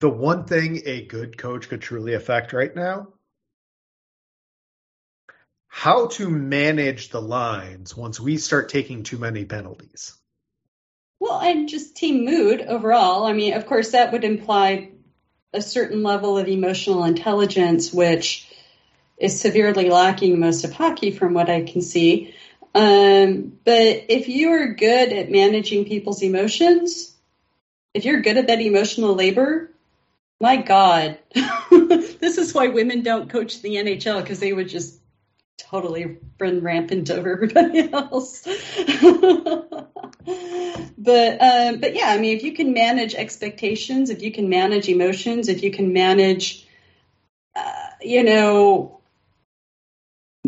[0.02, 3.10] The one thing a good coach could truly affect right now
[5.70, 10.14] how to manage the lines once we start taking too many penalties.
[11.20, 13.26] Well, and just team mood overall.
[13.26, 14.90] I mean, of course, that would imply
[15.54, 18.48] a certain level of emotional intelligence, which
[19.18, 22.34] is severely lacking most of hockey, from what I can see.
[22.76, 27.16] Um, but if you are good at managing people's emotions,
[27.94, 29.72] if you're good at that emotional labor,
[30.40, 31.18] my God,
[31.72, 35.00] this is why women don't coach the NHL because they would just
[35.58, 38.44] totally run rampant over everybody else.
[40.98, 44.88] but um, but yeah, I mean, if you can manage expectations, if you can manage
[44.88, 46.66] emotions, if you can manage,
[47.56, 48.99] uh, you know,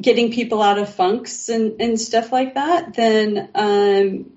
[0.01, 4.31] getting people out of funks and, and stuff like that, then um,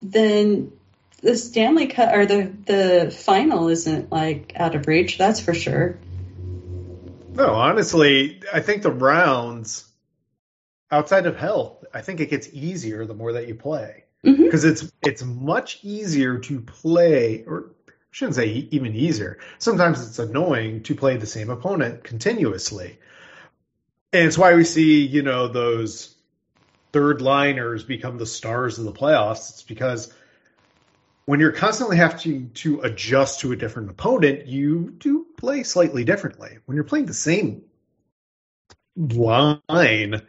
[0.00, 0.72] then
[1.20, 5.18] the Stanley Cup or the the final isn't like out of reach.
[5.18, 5.98] That's for sure.
[7.34, 9.88] No, honestly, I think the rounds
[10.90, 14.92] outside of health, I think it gets easier the more that you play because it's
[15.02, 19.38] it's much easier to play or I shouldn't say even easier.
[19.58, 22.98] Sometimes it's annoying to play the same opponent continuously.
[24.12, 26.14] And it's why we see, you know, those
[26.92, 29.50] third liners become the stars of the playoffs.
[29.50, 30.12] It's because
[31.24, 36.58] when you're constantly having to adjust to a different opponent, you do play slightly differently.
[36.66, 37.62] When you're playing the same
[38.96, 40.22] line,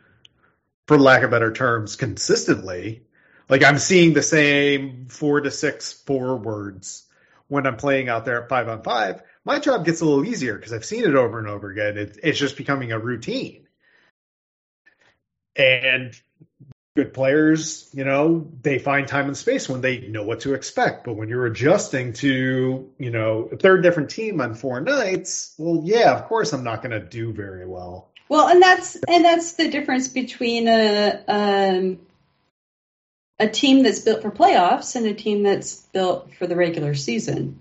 [0.87, 3.03] for lack of better terms, consistently,
[3.49, 7.05] like I'm seeing the same four to six forwards
[7.47, 9.21] when I'm playing out there at five on five.
[9.43, 11.97] My job gets a little easier because I've seen it over and over again.
[11.97, 13.62] It, it's just becoming a routine.
[15.55, 16.19] And
[16.95, 21.05] good players, you know, they find time and space when they know what to expect.
[21.05, 25.81] But when you're adjusting to, you know, a third different team on four nights, well,
[25.83, 28.09] yeah, of course I'm not going to do very well.
[28.29, 31.99] Well, and that's and that's the difference between a um,
[33.39, 37.59] a team that's built for playoffs and a team that's built for the regular season,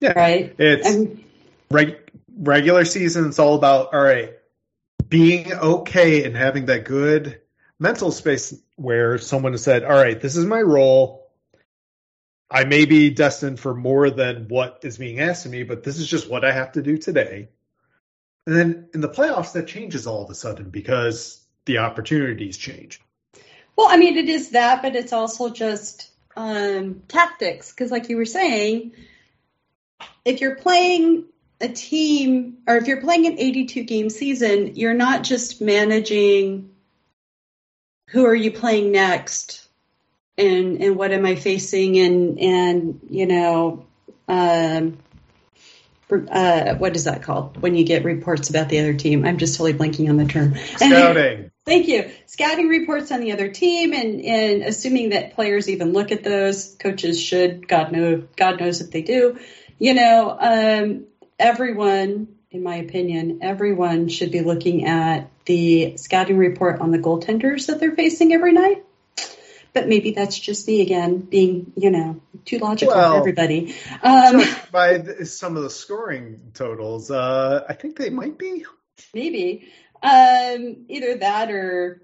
[0.00, 0.12] Yeah.
[0.12, 0.54] right?
[0.58, 1.24] It's And
[1.70, 3.28] reg- regular season.
[3.28, 4.34] It's all about, all right,
[5.08, 7.40] being okay and having that good
[7.78, 11.30] mental space where someone said, all right, this is my role.
[12.50, 15.98] I may be destined for more than what is being asked of me, but this
[15.98, 17.48] is just what I have to do today.
[18.46, 23.00] And then in the playoffs, that changes all of a sudden because the opportunities change.
[23.76, 28.16] well, I mean, it is that, but it's also just um, tactics because, like you
[28.16, 28.92] were saying,
[30.24, 31.24] if you're playing
[31.60, 36.70] a team, or if you're playing an 82 game season, you're not just managing
[38.10, 39.66] who are you playing next
[40.38, 43.86] and and what am I facing and and you know
[44.28, 44.98] um,
[46.10, 49.24] uh, what is that called when you get reports about the other team?
[49.24, 50.54] I'm just totally blanking on the term.
[50.76, 51.50] Scouting.
[51.64, 52.10] Thank you.
[52.26, 56.76] Scouting reports on the other team and, and assuming that players even look at those.
[56.76, 57.66] Coaches should.
[57.66, 59.38] God know God knows if they do.
[59.78, 61.06] You know, um,
[61.38, 67.66] everyone, in my opinion, everyone should be looking at the scouting report on the goaltenders
[67.66, 68.84] that they're facing every night.
[69.72, 73.74] But maybe that's just me again, being you know too logical Well, for everybody.
[74.02, 78.64] Um, By the, some of the scoring totals, uh, I think they might be.
[79.12, 79.68] maybe
[80.02, 82.02] um, either that or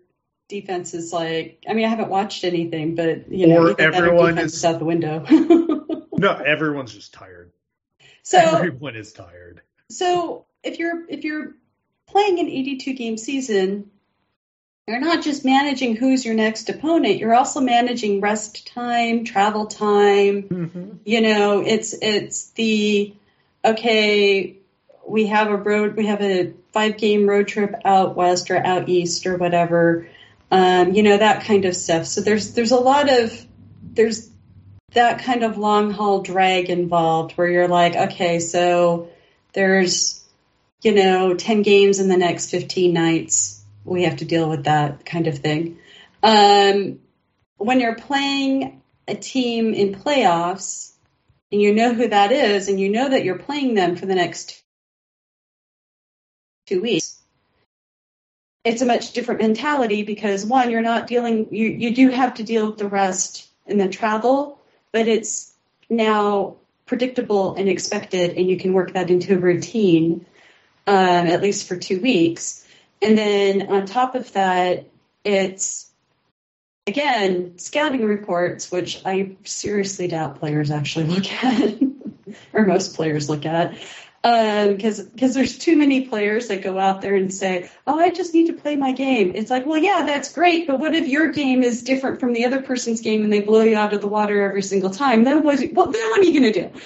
[0.48, 1.64] defense is like.
[1.66, 5.24] I mean, I haven't watched anything, but you know, Or everyone is out the window.
[6.22, 7.51] No, everyone's just tired.
[8.22, 9.62] So Everyone is tired.
[9.90, 11.54] So if you're if you're
[12.06, 13.90] playing an 82 game season,
[14.86, 17.18] you're not just managing who's your next opponent.
[17.18, 21.00] You're also managing rest time, travel time.
[21.04, 23.14] You know, it's it's the
[23.64, 24.56] okay.
[25.06, 25.96] We have a road.
[25.96, 30.08] We have a five game road trip out west or out east or whatever.
[30.50, 32.06] Um, you know that kind of stuff.
[32.06, 33.46] So there's there's a lot of
[33.82, 34.28] there's
[34.94, 39.10] that kind of long haul drag involved where you're like, okay, so
[39.52, 40.22] there's
[40.82, 43.62] you know 10 games in the next 15 nights.
[43.84, 45.78] We have to deal with that kind of thing.
[46.22, 47.00] Um,
[47.56, 50.92] when you're playing a team in playoffs
[51.50, 54.14] and you know who that is and you know that you're playing them for the
[54.14, 54.62] next
[56.66, 57.18] two weeks
[58.64, 62.44] it's a much different mentality because one you're not dealing you, you do have to
[62.44, 64.60] deal with the rest and the travel
[64.92, 65.52] but it's
[65.90, 70.26] now predictable and expected, and you can work that into a routine,
[70.86, 72.66] um, at least for two weeks.
[73.00, 74.86] And then on top of that,
[75.24, 75.90] it's
[76.86, 81.78] again scouting reports, which I seriously doubt players actually look at,
[82.52, 83.74] or most players look at.
[84.22, 88.32] Because because there's too many players that go out there and say, "Oh, I just
[88.34, 91.32] need to play my game." It's like, well, yeah, that's great, but what if your
[91.32, 94.06] game is different from the other person's game and they blow you out of the
[94.06, 95.24] water every single time?
[95.24, 95.58] Then what?
[95.72, 96.80] Well, then what are you going to do?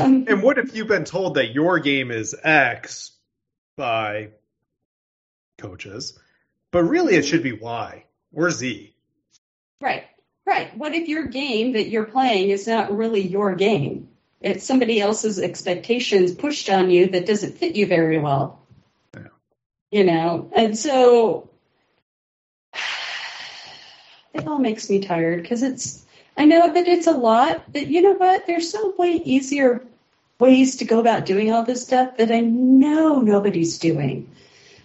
[0.00, 3.10] Um, And what if you've been told that your game is X
[3.76, 4.30] by
[5.58, 6.16] coaches,
[6.70, 8.94] but really it should be Y or Z?
[9.80, 10.04] Right,
[10.46, 10.76] right.
[10.76, 14.08] What if your game that you're playing is not really your game?
[14.42, 18.60] It's somebody else's expectations pushed on you that doesn't fit you very well.
[19.14, 19.28] Yeah.
[19.90, 21.48] You know, and so
[24.34, 26.04] it all makes me tired because it's,
[26.36, 28.46] I know that it's a lot, but you know what?
[28.46, 29.84] There's so way easier
[30.38, 34.28] ways to go about doing all this stuff that I know nobody's doing.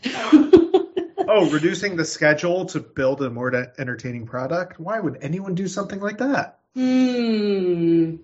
[0.06, 4.80] Oh, reducing the schedule to build a more entertaining product?
[4.80, 6.60] Why would anyone do something like that?
[6.76, 8.17] Hmm.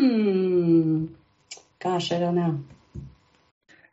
[0.00, 1.06] Hmm.
[1.78, 2.64] Gosh, I don't know.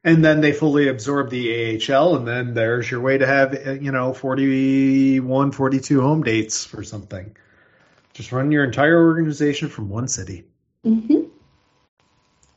[0.05, 3.71] And then they fully absorb the AHL, and then there's your way to have, uh,
[3.73, 7.35] you know, 41, 42 home dates for something.
[8.13, 10.45] Just run your entire organization from one city.
[10.85, 11.23] Mm-hmm.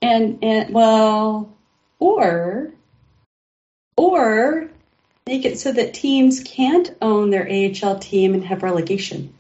[0.03, 1.53] And and well,
[1.99, 2.73] or
[3.97, 4.71] or
[5.27, 9.35] make it so that teams can't own their AHL team and have relegation.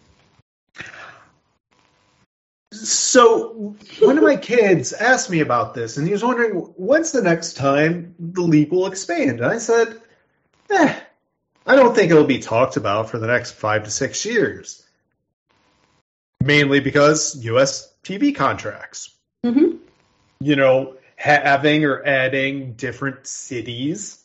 [2.86, 7.22] So one of my kids asked me about this, and he was wondering when's the
[7.22, 9.40] next time the league will expand.
[9.40, 10.00] And I said,
[10.70, 10.98] eh,
[11.66, 14.86] I don't think it'll be talked about for the next five to six years.
[16.42, 17.92] Mainly because U.S.
[18.02, 19.14] TV contracts.
[19.44, 19.76] hmm
[20.40, 24.24] You know, having or adding different cities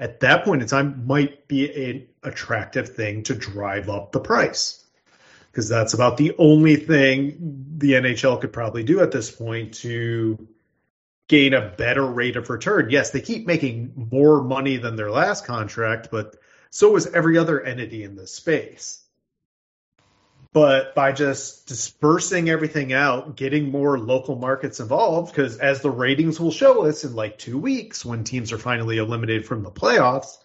[0.00, 4.83] at that point in time might be an attractive thing to drive up the price
[5.54, 10.48] because that's about the only thing the NHL could probably do at this point to
[11.28, 12.90] gain a better rate of return.
[12.90, 16.34] Yes, they keep making more money than their last contract, but
[16.70, 19.00] so is every other entity in this space.
[20.52, 26.40] But by just dispersing everything out, getting more local markets involved, because as the ratings
[26.40, 30.36] will show us in like two weeks when teams are finally eliminated from the playoffs,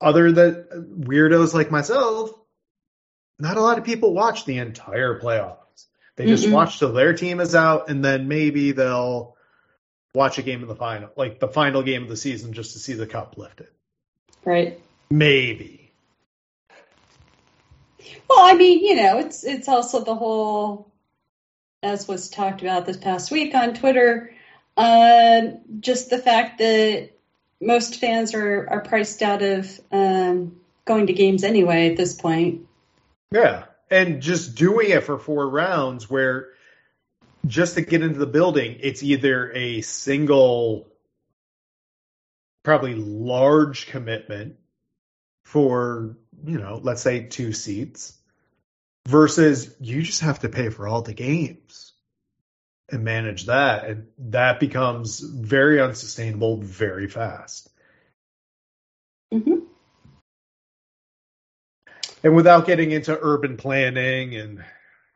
[0.00, 2.32] other than weirdos like myself,
[3.42, 5.86] not a lot of people watch the entire playoffs.
[6.16, 6.52] They just Mm-mm.
[6.52, 9.36] watch till their team is out, and then maybe they'll
[10.14, 12.78] watch a game of the final, like the final game of the season, just to
[12.78, 13.68] see the cup lifted.
[14.44, 14.80] Right.
[15.10, 15.92] Maybe.
[18.28, 20.92] Well, I mean, you know, it's it's also the whole,
[21.82, 24.34] as was talked about this past week on Twitter,
[24.76, 25.42] Uh,
[25.80, 27.10] just the fact that
[27.60, 32.66] most fans are, are priced out of um, going to games anyway at this point.
[33.32, 33.64] Yeah.
[33.90, 36.50] And just doing it for four rounds where
[37.46, 40.88] just to get into the building, it's either a single,
[42.62, 44.56] probably large commitment
[45.44, 48.16] for, you know, let's say two seats
[49.08, 51.92] versus you just have to pay for all the games
[52.88, 53.86] and manage that.
[53.86, 57.68] And that becomes very unsustainable very fast.
[62.24, 64.64] And without getting into urban planning and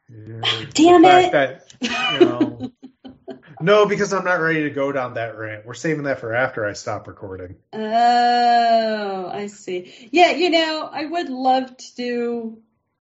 [0.09, 0.43] you know,
[0.75, 1.33] Damn it.
[1.33, 2.71] that, you know,
[3.61, 5.67] no, because I'm not ready to go down that rant.
[5.67, 7.57] We're saving that for after I stop recording.
[7.73, 10.09] Oh, I see.
[10.11, 12.59] Yeah, you know, I would love to do,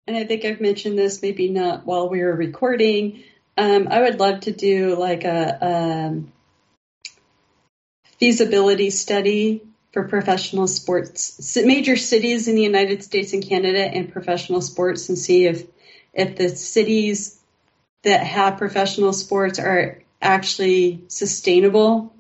[0.08, 3.24] and I think I've mentioned this, maybe not while we were recording.
[3.58, 6.32] Um, I would love to do like a um,
[8.20, 14.62] feasibility study for professional sports, major cities in the United States and Canada, and professional
[14.62, 15.66] sports, and see if
[16.14, 17.40] if the cities
[18.04, 22.14] that have professional sports are actually sustainable.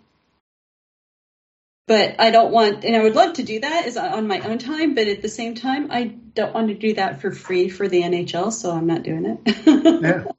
[1.88, 4.59] But I don't want, and I would love to do that is on my own
[4.59, 6.03] time, but at the same time, I
[6.36, 10.01] don't want to do that for free for the NHL, so I'm not doing it.
[10.01, 10.26] Yeah.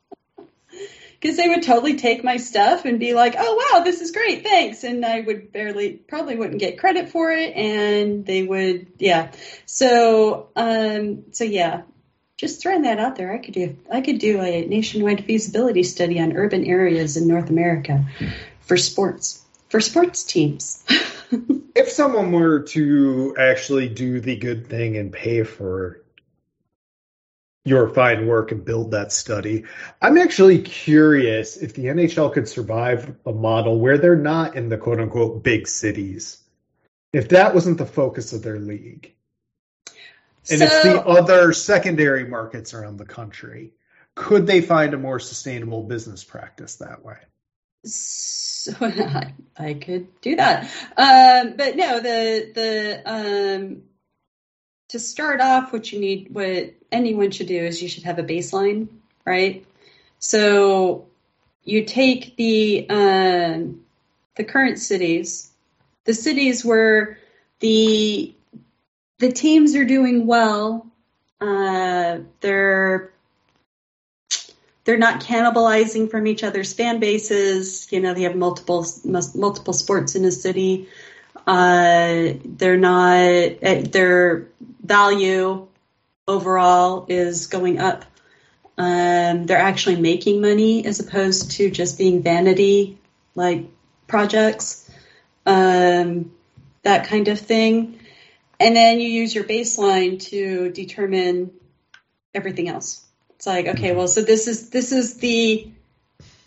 [1.21, 4.43] Because they would totally take my stuff and be like, "Oh wow, this is great,
[4.43, 9.31] thanks," and I would barely, probably wouldn't get credit for it, and they would, yeah.
[9.67, 11.83] So, um, so yeah,
[12.39, 13.33] just throwing that out there.
[13.33, 17.51] I could do, I could do a nationwide feasibility study on urban areas in North
[17.51, 18.07] America
[18.63, 20.83] for sports, for sports teams.
[21.75, 26.01] if someone were to actually do the good thing and pay for
[27.71, 29.65] your fine work and build that study,
[30.03, 34.77] I'm actually curious if the NHL could survive a model where they're not in the
[34.77, 36.43] quote unquote big cities.
[37.13, 39.15] If that wasn't the focus of their league.
[40.51, 43.73] And if the other secondary markets around the country.
[44.17, 47.17] Could they find a more sustainable business practice that way?
[47.85, 50.65] So I, I could do that,
[50.97, 52.01] um, but no.
[52.01, 53.83] The the um,
[54.91, 58.25] to start off, what you need, what anyone should do is you should have a
[58.25, 58.89] baseline,
[59.25, 59.65] right?
[60.19, 61.07] So
[61.65, 63.83] you take the um,
[64.35, 65.51] the current cities,
[66.05, 67.19] the cities where
[67.61, 68.35] the
[69.19, 70.87] the teams are doing well.
[71.41, 73.13] Uh, they're
[74.85, 77.87] they're not cannibalizing from each other's fan bases.
[77.93, 80.89] You know, they have multiple multiple sports in a city.
[81.47, 83.61] Uh, they're not
[83.93, 84.49] their
[84.83, 85.67] value
[86.29, 88.05] overall is going up.
[88.79, 92.99] Um, they're actually making money as opposed to just being vanity
[93.35, 93.67] like
[94.07, 94.91] projects,
[95.47, 96.33] um,
[96.83, 98.01] that kind of thing.
[98.59, 101.53] And then you use your baseline to determine
[102.35, 103.05] everything else.
[103.37, 105.71] It's like, okay, well, so this is this is the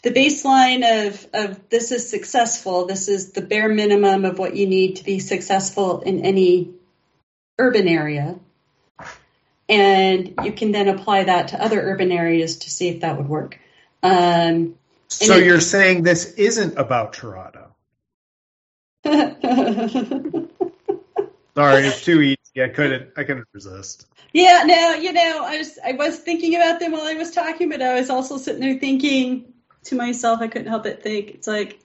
[0.03, 2.85] the baseline of of this is successful.
[2.85, 6.71] This is the bare minimum of what you need to be successful in any
[7.57, 8.37] urban area.
[9.69, 13.29] And you can then apply that to other urban areas to see if that would
[13.29, 13.57] work.
[14.03, 14.75] Um,
[15.07, 17.73] so it, you're saying this isn't about Toronto?
[21.55, 22.61] Sorry, it's too easy.
[22.61, 23.11] I couldn't.
[23.15, 24.07] I couldn't resist.
[24.33, 27.69] Yeah, no, you know, I was I was thinking about them while I was talking,
[27.69, 29.52] but I was also sitting there thinking
[29.85, 30.41] to myself.
[30.41, 31.79] I couldn't help but think it's like,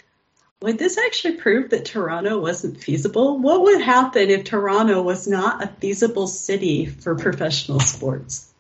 [0.61, 3.39] would this actually prove that Toronto wasn't feasible?
[3.39, 8.53] What would happen if Toronto was not a feasible city for professional sports?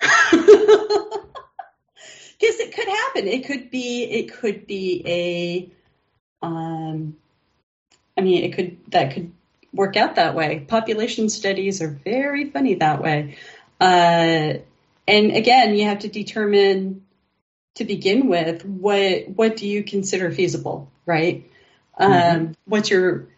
[2.42, 3.28] Because it could happen.
[3.28, 4.02] It could be.
[4.02, 6.44] It could be a.
[6.44, 7.16] Um,
[8.18, 9.30] I mean, it could that could
[9.72, 10.58] work out that way.
[10.58, 13.36] Population studies are very funny that way.
[13.80, 14.54] Uh,
[15.06, 17.04] and again, you have to determine
[17.76, 21.50] to begin with what what do you consider feasible, right?
[21.98, 22.36] Mm-hmm.
[22.36, 23.28] Um, what's your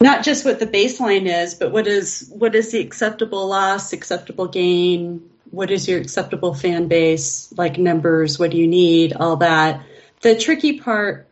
[0.00, 4.48] not just what the baseline is, but what is what is the acceptable loss, acceptable
[4.48, 5.30] gain?
[5.50, 8.38] What is your acceptable fan base, like numbers?
[8.38, 9.12] What do you need?
[9.12, 9.82] All that.
[10.22, 11.28] The tricky part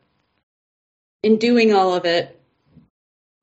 [1.22, 2.40] in doing all of it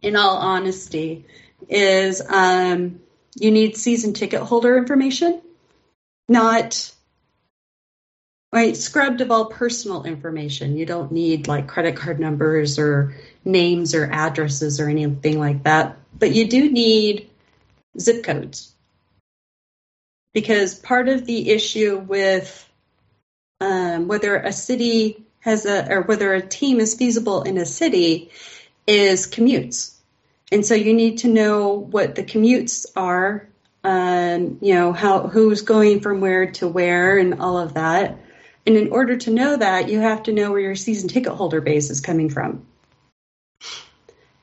[0.02, 1.26] in all honesty,
[1.68, 3.00] is um,
[3.36, 5.42] you need season ticket holder information,
[6.28, 6.94] not
[8.52, 10.78] right scrubbed of all personal information.
[10.78, 15.98] You don't need like credit card numbers or names or addresses or anything like that,
[16.18, 17.30] but you do need
[18.00, 18.74] zip codes
[20.34, 22.64] because part of the issue with
[23.60, 28.30] um, whether a city has a, or whether a team is feasible in a city
[28.86, 29.96] is commutes.
[30.52, 33.48] And so you need to know what the commutes are,
[33.84, 38.20] um, you know, how, who's going from where to where and all of that.
[38.68, 41.62] And in order to know that, you have to know where your season ticket holder
[41.62, 42.66] base is coming from.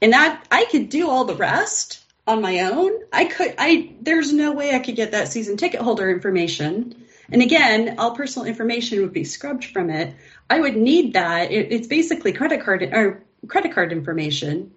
[0.00, 2.92] And that I could do all the rest on my own.
[3.12, 7.04] I could I there's no way I could get that season ticket holder information.
[7.30, 10.14] And again, all personal information would be scrubbed from it.
[10.48, 11.50] I would need that.
[11.52, 14.72] It, it's basically credit card or credit card information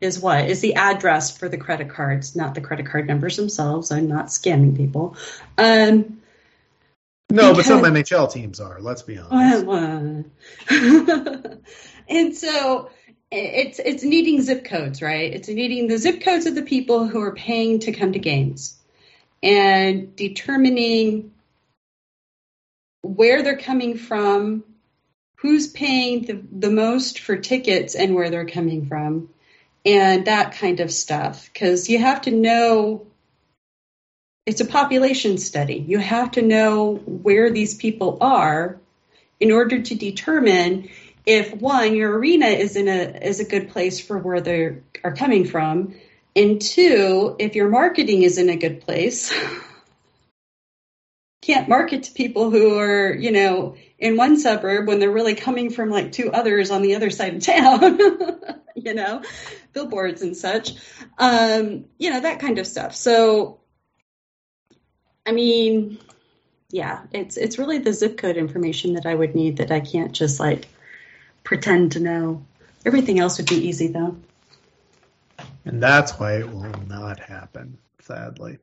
[0.00, 3.90] is what is the address for the credit cards, not the credit card numbers themselves.
[3.90, 5.16] I'm not scamming people.
[5.58, 6.22] Um,
[7.30, 8.80] no, because, but some NHL teams are.
[8.80, 10.28] Let's be honest.
[12.08, 12.90] and so
[13.30, 15.32] it's it's needing zip codes, right?
[15.34, 18.78] It's needing the zip codes of the people who are paying to come to games,
[19.42, 21.32] and determining
[23.02, 24.64] where they're coming from,
[25.36, 29.30] who's paying the, the most for tickets, and where they're coming from,
[29.84, 31.50] and that kind of stuff.
[31.52, 33.08] Because you have to know
[34.46, 35.84] it's a population study.
[35.86, 38.78] You have to know where these people are
[39.40, 40.88] in order to determine
[41.26, 45.12] if one, your arena is in a is a good place for where they are
[45.12, 45.96] coming from,
[46.36, 49.34] and two, if your marketing is in a good place.
[51.46, 55.70] can't market to people who are, you know, in one suburb when they're really coming
[55.70, 57.98] from like two others on the other side of town,
[58.74, 59.22] you know,
[59.72, 60.74] billboards and such,
[61.18, 62.96] um, you know, that kind of stuff.
[62.96, 63.60] So
[65.26, 65.98] I mean,
[66.70, 70.12] yeah, it's it's really the zip code information that I would need that I can't
[70.12, 70.68] just like
[71.44, 72.44] pretend to know.
[72.84, 74.16] Everything else would be easy though.
[75.64, 78.58] And that's why it will not happen, sadly.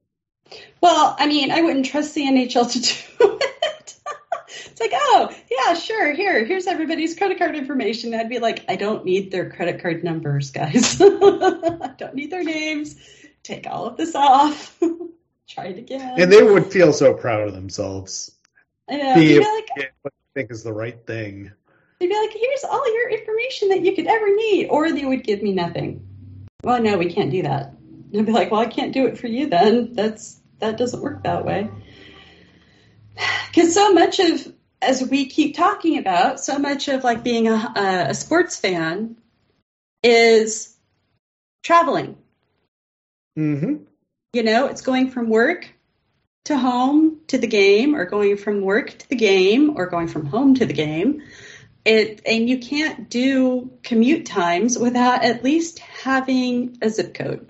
[0.82, 3.96] Well, I mean, I wouldn't trust the NHL to do it.
[4.66, 8.14] it's like, oh, yeah, sure, here, here's everybody's credit card information.
[8.14, 10.98] I'd be like, I don't need their credit card numbers, guys.
[11.02, 12.96] I don't need their names.
[13.44, 14.78] Take all of this off.
[15.54, 16.20] try it again.
[16.20, 18.32] And they would feel so proud of themselves.
[18.90, 19.16] I know.
[19.16, 21.52] Be able like, to what they think is the right thing.
[22.00, 24.68] They'd be like, here's all your information that you could ever need.
[24.68, 26.08] Or they would give me nothing.
[26.64, 27.74] Well, no, we can't do that.
[28.12, 29.94] And I'd be like, well, I can't do it for you then.
[29.94, 31.70] That's that doesn't work that way.
[33.48, 34.52] Because so much of,
[34.82, 39.18] as we keep talking about, so much of like being a, a sports fan
[40.02, 40.76] is
[41.62, 42.18] traveling.
[43.38, 43.84] Mm-hmm.
[44.34, 45.70] You know, it's going from work
[46.46, 50.26] to home to the game, or going from work to the game, or going from
[50.26, 51.22] home to the game.
[51.86, 57.48] It, and you can't do commute times without at least having a zip code.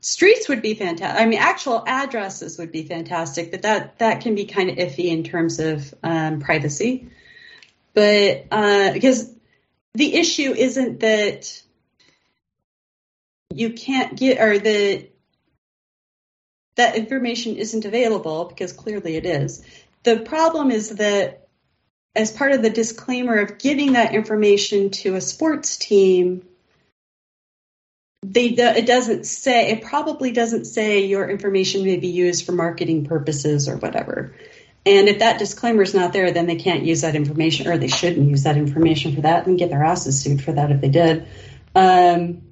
[0.00, 1.20] Streets would be fantastic.
[1.20, 5.06] I mean, actual addresses would be fantastic, but that that can be kind of iffy
[5.06, 7.08] in terms of um, privacy.
[7.94, 9.28] But uh, because
[9.94, 11.60] the issue isn't that
[13.52, 15.08] you can't get or that
[16.76, 19.62] that information isn't available because clearly it is.
[20.04, 21.48] The problem is that
[22.14, 26.46] as part of the disclaimer of giving that information to a sports team,
[28.22, 33.04] they it doesn't say it probably doesn't say your information may be used for marketing
[33.04, 34.34] purposes or whatever.
[34.84, 37.88] And if that disclaimer is not there, then they can't use that information, or they
[37.88, 40.88] shouldn't use that information for that, and get their asses sued for that if they
[40.88, 41.26] did.
[41.74, 42.42] Um,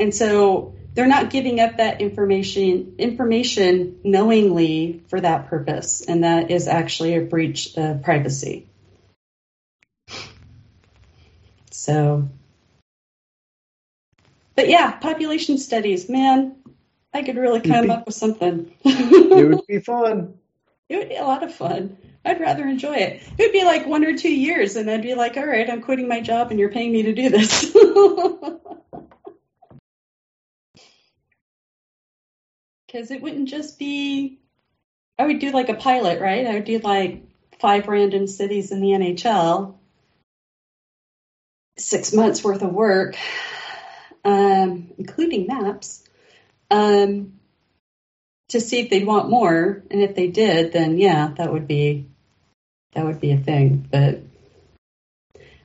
[0.00, 6.50] and so they're not giving up that information information knowingly for that purpose, and that
[6.50, 8.68] is actually a breach of privacy.
[11.70, 12.28] So,
[14.54, 16.56] but yeah, population studies, man,
[17.12, 18.72] I could really come be, up with something.
[18.84, 20.38] it would be fun.
[20.86, 21.96] It would be a lot of fun.
[22.26, 23.22] I'd rather enjoy it.
[23.38, 25.80] It would be like one or two years, and I'd be like, all right, I'm
[25.80, 27.74] quitting my job, and you're paying me to do this.
[32.94, 34.38] because it wouldn't just be.
[35.18, 36.46] I would do like a pilot, right?
[36.46, 37.24] I would do like
[37.58, 39.74] five random cities in the NHL,
[41.76, 43.16] six months worth of work,
[44.24, 46.04] um, including maps,
[46.70, 47.40] um,
[48.50, 49.82] to see if they'd want more.
[49.90, 52.06] And if they did, then yeah, that would be
[52.92, 53.88] that would be a thing.
[53.90, 54.20] But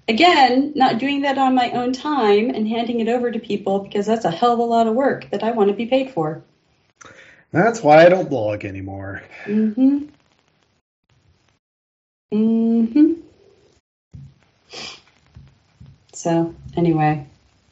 [0.08, 4.08] again, not doing that on my own time and handing it over to people because
[4.08, 6.44] that's a hell of a lot of work that I want to be paid for.
[7.52, 9.24] That's why I don't blog anymore.
[9.46, 10.06] Mm-hmm.
[12.34, 13.14] Mm-hmm.
[16.14, 17.26] So anyway.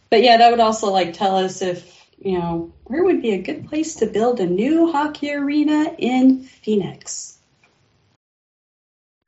[0.09, 3.41] But yeah, that would also like tell us if, you know, where would be a
[3.41, 7.37] good place to build a new hockey arena in Phoenix?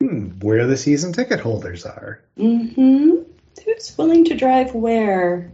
[0.00, 2.22] Hmm, where the season ticket holders are.
[2.38, 3.22] Mm-hmm.
[3.64, 5.52] Who's willing to drive where?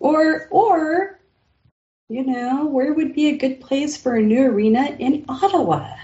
[0.00, 1.17] Or, or,
[2.08, 5.94] you know, where would be a good place for a new arena in Ottawa?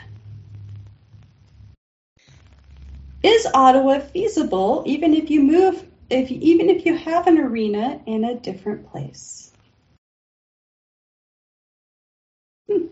[3.23, 8.25] Is Ottawa feasible even if you move, if even if you have an arena in
[8.25, 9.51] a different place?
[12.71, 12.89] Hmm.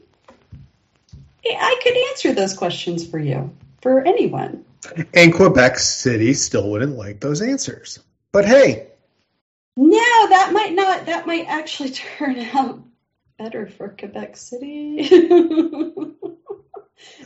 [1.44, 4.64] I could answer those questions for you, for anyone.
[5.12, 7.98] And Quebec City still wouldn't like those answers.
[8.32, 8.86] But hey.
[9.76, 12.82] No, that might not, that might actually turn out
[13.42, 14.98] better for Quebec City.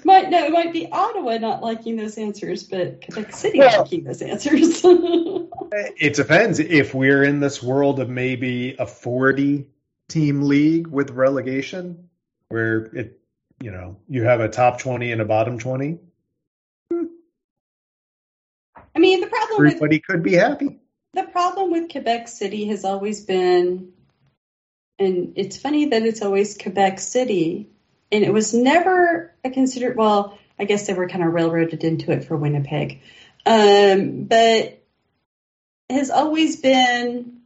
[0.04, 4.04] might no, it might be Ottawa not liking those answers, but Quebec City well, liking
[4.04, 4.80] those answers.
[4.84, 6.58] it depends.
[6.58, 9.66] If we're in this world of maybe a 40
[10.08, 12.08] team league with relegation,
[12.48, 13.20] where it,
[13.60, 15.98] you know, you have a top 20 and a bottom 20.
[18.94, 20.78] I mean, the problem everybody with, could be happy.
[21.12, 23.92] The problem with Quebec City has always been,
[24.98, 27.68] and it's funny that it's always Quebec City,
[28.10, 29.96] and it was never a considered.
[29.96, 33.00] Well, I guess they were kind of railroaded into it for Winnipeg,
[33.44, 34.82] um, but it
[35.90, 37.40] has always been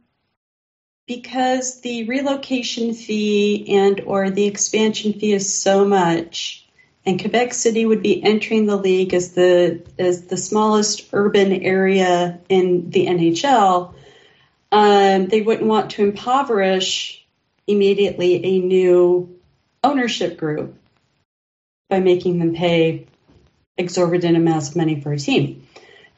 [1.07, 6.61] because the relocation fee and or the expansion fee is so much
[7.05, 12.39] and Quebec City would be entering the league as the as the smallest urban area
[12.47, 13.93] in the NHL,
[14.71, 17.20] um, they wouldn't want to impoverish
[17.71, 19.39] immediately a new
[19.83, 20.77] ownership group
[21.89, 23.07] by making them pay
[23.77, 25.67] exorbitant amounts of money for a team,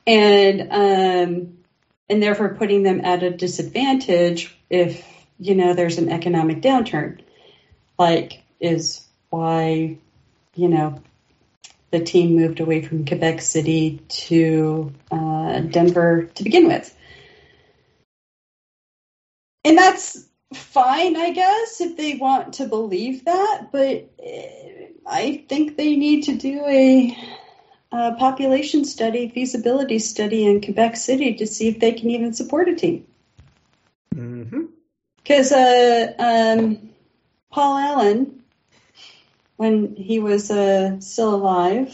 [0.06, 1.58] and um,
[2.10, 5.06] and therefore putting them at a disadvantage if
[5.40, 7.22] you know there's an economic downturn,
[7.98, 9.98] like is why
[10.56, 11.02] you know
[11.92, 16.96] the team moved away from Quebec City to uh, Denver to begin with,
[19.64, 23.70] and that's fine, I guess, if they want to believe that.
[23.72, 27.18] But eh, I think they need to do a
[27.92, 32.70] uh, population study, feasibility study in Quebec City to see if they can even support
[32.70, 33.06] a team.
[34.10, 36.22] Because mm-hmm.
[36.22, 36.90] uh, um,
[37.52, 38.44] Paul Allen,
[39.58, 41.94] when he was uh, still alive,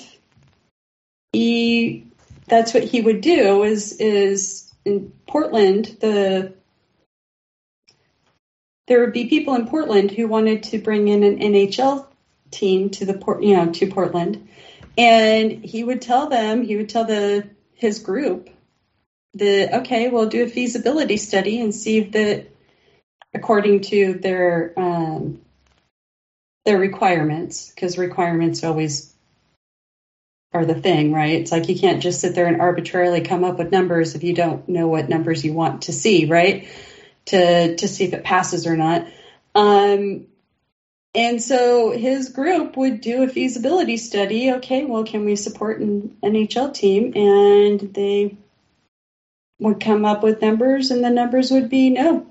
[1.34, 2.08] he
[2.48, 6.54] that's what he would do is is in Portland the
[8.90, 12.06] there would be people in Portland who wanted to bring in an NHL
[12.52, 14.50] team to the port you know to Portland
[15.00, 18.50] and he would tell them, he would tell the his group
[19.36, 22.48] that okay, we'll do a feasibility study and see if that
[23.34, 25.40] according to their um,
[26.66, 29.14] their requirements, because requirements always
[30.52, 31.40] are the thing, right?
[31.40, 34.34] It's like you can't just sit there and arbitrarily come up with numbers if you
[34.34, 36.68] don't know what numbers you want to see, right?
[37.30, 39.08] To to see if it passes or not.
[39.56, 40.28] Um,
[41.16, 44.52] and so his group would do a feasibility study.
[44.54, 47.14] Okay, well, can we support an NHL team?
[47.16, 48.38] And they
[49.60, 52.26] would come up with numbers, and the numbers would be no.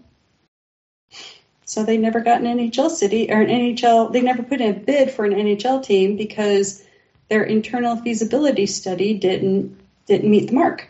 [1.64, 4.12] So they never got an NHL city or an NHL.
[4.12, 6.82] They never put in a bid for an NHL team because
[7.28, 10.87] their internal feasibility study didn't didn't meet the mark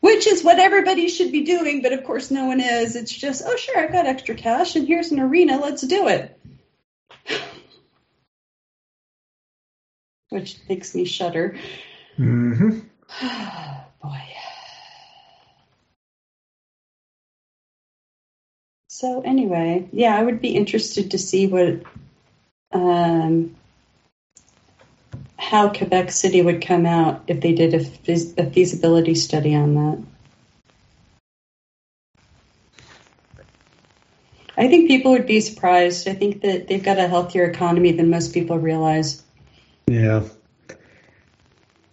[0.00, 2.96] which is what everybody should be doing, but of course no one is.
[2.96, 6.38] It's just, oh, sure, I've got extra cash and here's an arena, let's do it.
[10.30, 11.56] which makes me shudder.
[12.18, 12.80] Mm-hmm.
[14.02, 14.22] Boy.
[18.88, 21.82] So anyway, yeah, I would be interested to see what
[22.72, 23.56] um,
[25.38, 27.80] how Quebec City would come out if they did a,
[28.42, 30.02] a feasibility study on that.
[34.58, 36.08] I think people would be surprised.
[36.08, 39.22] I think that they've got a healthier economy than most people realize.
[39.86, 40.22] Yeah.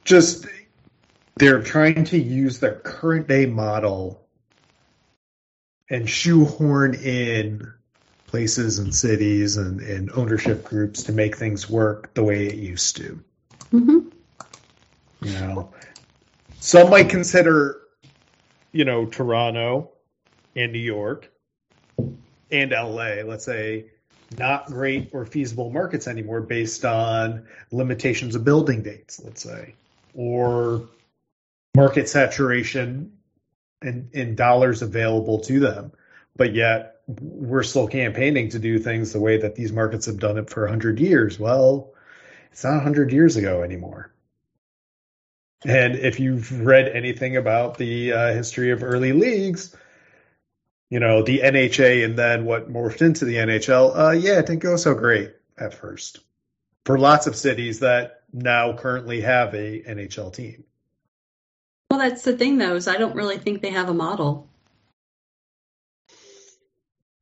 [0.05, 0.45] Just
[1.35, 4.25] they're trying to use their current day model
[5.89, 7.73] and shoehorn in
[8.27, 12.97] places and cities and, and ownership groups to make things work the way it used
[12.97, 13.23] to.
[13.73, 14.09] Mm-hmm.
[15.21, 15.71] You know,
[16.59, 17.81] some might consider,
[18.71, 19.91] you know, Toronto
[20.55, 21.31] and New York
[22.51, 23.85] and LA, let's say,
[24.37, 29.75] not great or feasible markets anymore based on limitations of building dates, let's say,
[30.13, 30.87] or
[31.75, 33.11] market saturation
[33.81, 35.91] and, and dollars available to them.
[36.35, 40.37] But yet we're still campaigning to do things the way that these markets have done
[40.37, 41.39] it for 100 years.
[41.39, 41.92] Well,
[42.53, 44.13] it's not 100 years ago anymore.
[45.65, 49.75] And if you've read anything about the uh, history of early leagues,
[50.91, 54.59] you know, the NHA and then what morphed into the NHL, uh, yeah, it didn't
[54.59, 56.19] go so great at first
[56.85, 60.63] for lots of cities that now currently have a NHL team.
[61.89, 64.47] Well, that's the thing, though, is I don't really think they have a model.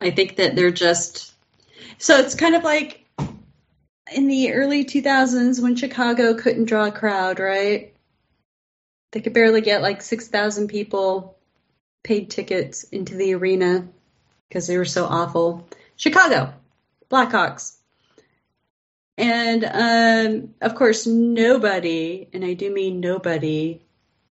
[0.02, 1.34] I think that they're just
[2.00, 3.01] so it's kind of like
[4.12, 7.94] in the early 2000s when Chicago couldn't draw a crowd, right?
[9.12, 11.38] They could barely get like 6,000 people
[12.04, 13.88] paid tickets into the arena
[14.48, 15.68] because they were so awful.
[15.96, 16.54] Chicago,
[17.10, 17.78] Blackhawks.
[19.18, 23.82] And um, of course, nobody, and I do mean nobody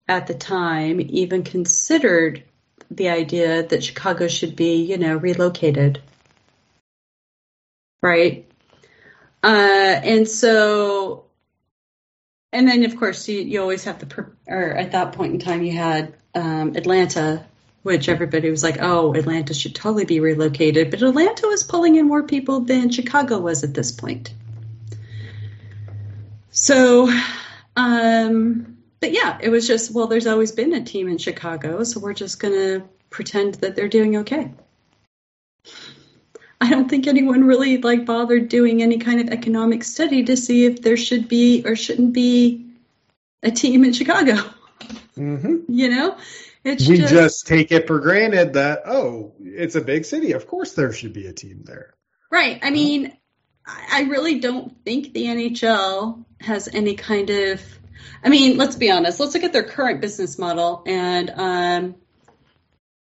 [0.08, 2.44] at the time, even considered
[2.90, 6.02] the idea that Chicago should be, you know, relocated.
[8.02, 8.49] Right?
[9.42, 11.26] Uh, and so,
[12.52, 15.62] and then of course you, you always have the, or at that point in time
[15.64, 17.46] you had um, Atlanta,
[17.84, 20.92] which everybody was like, oh, Atlanta should totally be relocated.
[20.92, 24.34] But Atlanta was pulling in more people than Chicago was at this point.
[26.52, 27.10] So,
[27.78, 32.02] um, but yeah, it was just, well, there's always been a team in Chicago, so
[32.02, 34.52] we're just going to pretend that they're doing okay.
[36.62, 40.66] I don't think anyone really like bothered doing any kind of economic study to see
[40.66, 42.66] if there should be or shouldn't be
[43.42, 44.36] a team in Chicago.
[45.18, 45.58] Mm-hmm.
[45.70, 46.18] You know,
[46.64, 50.34] it's we just, just take it for granted that oh, it's a big city.
[50.34, 51.94] Of course, there should be a team there.
[52.30, 52.60] Right.
[52.62, 53.18] I mean,
[53.66, 57.62] I really don't think the NHL has any kind of
[58.24, 59.20] I mean, let's be honest.
[59.20, 61.96] Let's look at their current business model and um,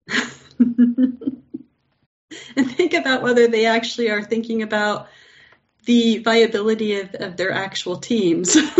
[2.55, 5.07] and think about whether they actually are thinking about
[5.85, 8.55] the viability of, of their actual teams.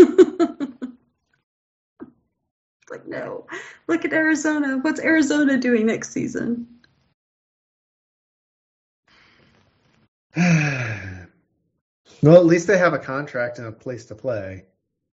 [2.90, 3.46] like, no.
[3.86, 4.78] Look at Arizona.
[4.78, 6.68] What's Arizona doing next season?
[10.36, 11.26] well,
[12.24, 14.64] at least they have a contract and a place to play.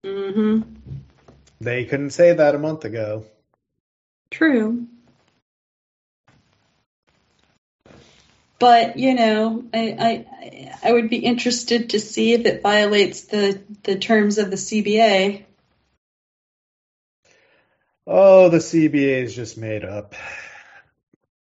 [0.05, 0.61] Mm-hmm.
[1.61, 3.25] They couldn't say that a month ago.
[4.31, 4.87] True.
[8.59, 13.61] But you know, I, I I would be interested to see if it violates the
[13.85, 15.45] the terms of the CBA.
[18.07, 20.15] Oh, the CBA is just made up.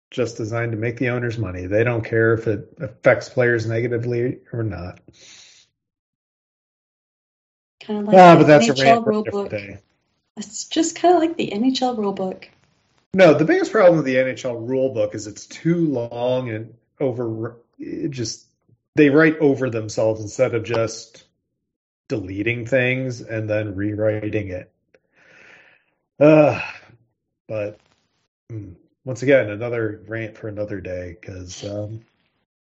[0.09, 1.65] Just designed to make the owners money.
[1.65, 4.99] They don't care if it affects players negatively or not.
[7.83, 9.79] Kind of like ah, but that's NHL a rant for a different day.
[10.37, 12.45] It's just kind of like the NHL rulebook.
[13.13, 16.73] No, the biggest problem with the NHL rulebook is it's too long and
[17.03, 17.57] over.
[18.09, 18.47] just
[18.95, 21.23] they write over themselves instead of just
[22.07, 24.71] deleting things and then rewriting it.
[26.19, 26.61] Uh,
[27.47, 27.79] but
[28.51, 28.75] mm,
[29.05, 32.01] once again, another rant for another day because um,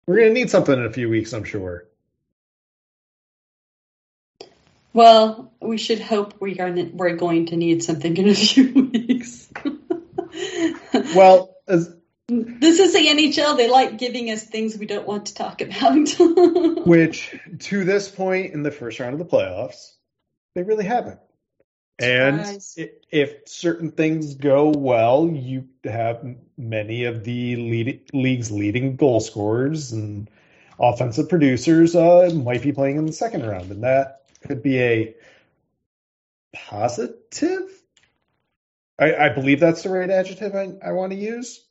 [0.05, 1.85] we're going to need something in a few weeks, I'm sure.
[4.93, 9.49] Well, we should hope we are we're going to need something in a few weeks.
[11.15, 11.93] well, as,
[12.29, 13.57] this is the NHL.
[13.57, 16.09] They like giving us things we don't want to talk about.
[16.85, 19.93] which, to this point in the first round of the playoffs,
[20.55, 21.19] they really haven't.
[22.01, 22.61] And
[23.11, 26.25] if certain things go well, you have
[26.57, 30.29] many of the lead, league's leading goal scorers and
[30.79, 35.15] offensive producers uh, might be playing in the second round, and that could be a
[36.53, 37.69] positive.
[38.97, 41.65] I, I believe that's the right adjective I, I want to use.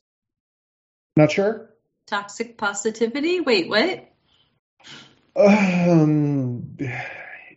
[1.18, 1.68] Not sure.
[2.06, 3.40] Toxic positivity.
[3.40, 4.08] Wait, what?
[5.34, 6.76] Um,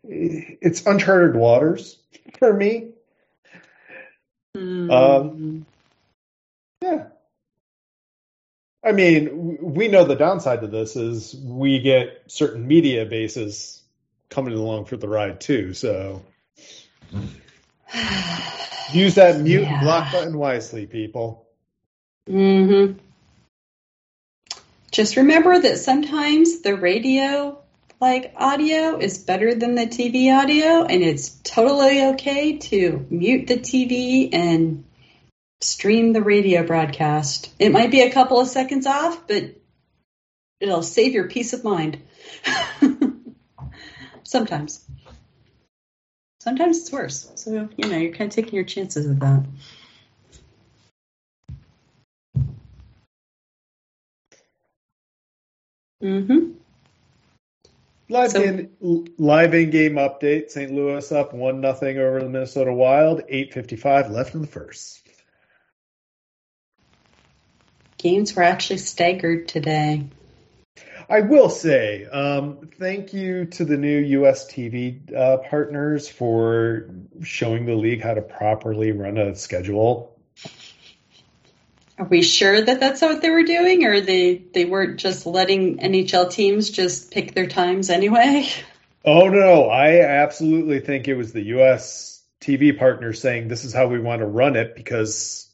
[0.04, 2.00] it's uncharted waters
[2.40, 2.94] for me.
[4.58, 4.92] Mm.
[4.92, 5.66] Um,
[6.82, 7.04] yeah.
[8.84, 13.80] I mean, we know the downside to this is we get certain media bases
[14.32, 15.76] coming along for the ride too.
[15.76, 16.24] So
[18.92, 19.82] use that mute yeah.
[19.84, 21.46] block button wisely, people.
[22.28, 22.98] Mm-hmm.
[24.92, 27.58] Just remember that sometimes the radio
[28.02, 33.58] like audio is better than the TV audio, and it's totally okay to mute the
[33.58, 34.84] TV and
[35.62, 37.54] stream the radio broadcast.
[37.60, 39.56] It might be a couple of seconds off, but
[40.60, 42.02] it'll save your peace of mind.
[44.24, 44.84] Sometimes.
[46.42, 47.32] Sometimes it's worse.
[47.36, 49.46] So, you know, you're kind of taking your chances with that.
[56.02, 56.52] Mm-hmm.
[58.10, 58.72] Live So- in
[59.18, 60.50] live in game update.
[60.50, 60.72] St.
[60.72, 63.22] Louis up one nothing over the Minnesota Wild.
[63.30, 65.00] Eight fifty five left in the first.
[67.98, 70.08] Games were actually staggered today.
[71.08, 76.90] I will say, um, thank you to the new US TV uh, partners for
[77.22, 80.11] showing the league how to properly run a schedule.
[82.02, 85.78] Are we sure that that's what they were doing, or they they weren't just letting
[85.78, 88.50] NHL teams just pick their times anyway?
[89.06, 93.86] Oh no, I absolutely think it was the US TV partners saying this is how
[93.86, 95.48] we want to run it because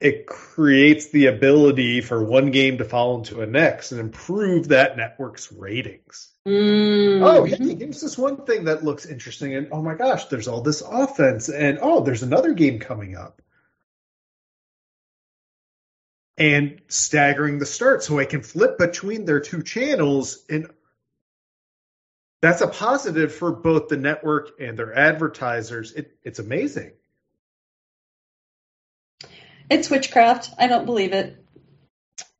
[0.00, 4.98] it creates the ability for one game to fall into a next and improve that
[4.98, 6.28] network's ratings.
[6.46, 7.22] Mm.
[7.22, 10.60] Oh, hey, here's this one thing that looks interesting, and oh my gosh, there's all
[10.60, 13.40] this offense, and oh, there's another game coming up.
[16.38, 20.70] And staggering the start so I can flip between their two channels, and
[22.40, 25.92] that's a positive for both the network and their advertisers.
[25.92, 26.92] It, it's amazing.
[29.68, 30.50] It's witchcraft.
[30.56, 31.44] I don't believe it.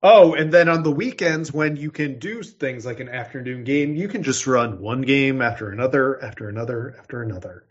[0.01, 3.97] Oh, and then on the weekends when you can do things like an afternoon game,
[3.97, 7.65] you can just run one game after another, after another, after another.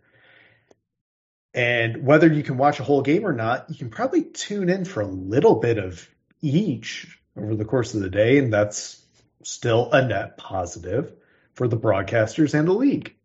[1.53, 4.83] And whether you can watch a whole game or not, you can probably tune in
[4.83, 6.07] for a little bit of
[6.41, 9.01] each over the course of the day, and that's
[9.43, 11.13] still a net positive
[11.53, 13.15] for the broadcasters and the league.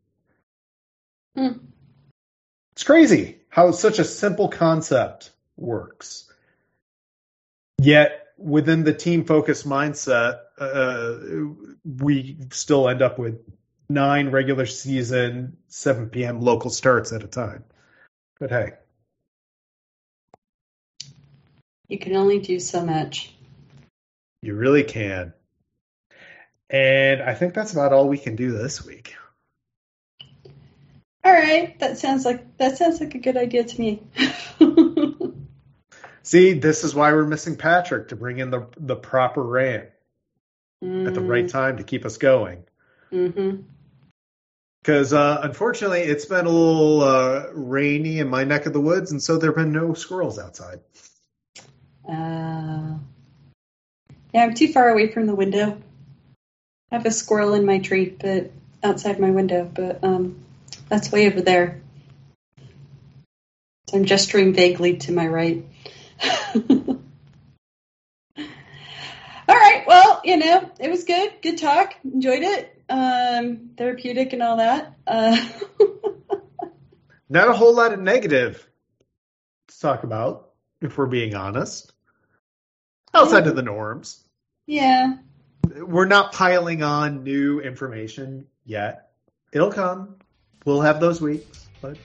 [1.36, 1.58] Hmm.
[2.72, 6.30] It's crazy how such a simple concept works.
[7.78, 11.16] Yet within the team focused mindset, uh,
[11.84, 13.40] we still end up with
[13.88, 16.40] nine regular season, 7 p.m.
[16.40, 17.64] local starts at a time.
[18.38, 18.72] But hey,
[21.92, 23.34] You can only do so much.
[24.40, 25.34] you really can.
[26.70, 29.14] And I think that's about all we can do this week.
[31.22, 34.02] All right, that sounds like that sounds like a good idea to me.
[36.22, 39.90] See, this is why we're missing Patrick to bring in the the proper rant
[40.82, 42.64] at the right time to keep us going.
[43.12, 43.64] Mm-hmm.
[44.80, 49.12] Because uh, unfortunately, it's been a little uh, rainy in my neck of the woods,
[49.12, 50.80] and so there have been no squirrels outside.
[52.08, 52.98] Uh,
[54.32, 55.78] yeah, I'm too far away from the window.
[56.90, 58.50] I have a squirrel in my tree, but
[58.82, 60.44] outside my window, but um,
[60.88, 61.80] that's way over there.
[63.88, 65.64] So I'm gesturing vaguely to my right.
[66.54, 66.76] all
[69.48, 71.32] right, well, you know, it was good.
[71.42, 71.94] Good talk.
[72.04, 72.82] Enjoyed it.
[72.88, 74.94] Um, therapeutic and all that.
[75.06, 75.36] Uh,
[77.28, 78.66] Not a whole lot of negative
[79.68, 80.51] to talk about,
[80.82, 81.92] if we're being honest.
[83.14, 83.22] Oh.
[83.22, 84.24] Outside of the norms,
[84.66, 85.16] yeah.
[85.76, 89.10] we're not piling on new information yet.
[89.52, 90.16] It'll come.
[90.64, 91.98] We'll have those weeks, but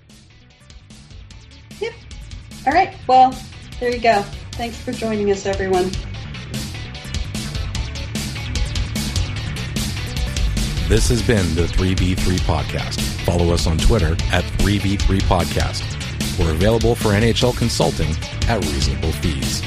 [1.80, 1.94] Yep.
[2.66, 2.94] All right.
[3.08, 3.36] Well,
[3.80, 4.24] there you go.
[4.54, 5.92] Thanks for joining us, everyone.
[10.90, 13.00] This has been the 3B3 Podcast.
[13.26, 15.97] Follow us on Twitter at 3B3 Podcast.
[16.40, 18.16] We're available for NHL consulting
[18.48, 19.62] at reasonable fees.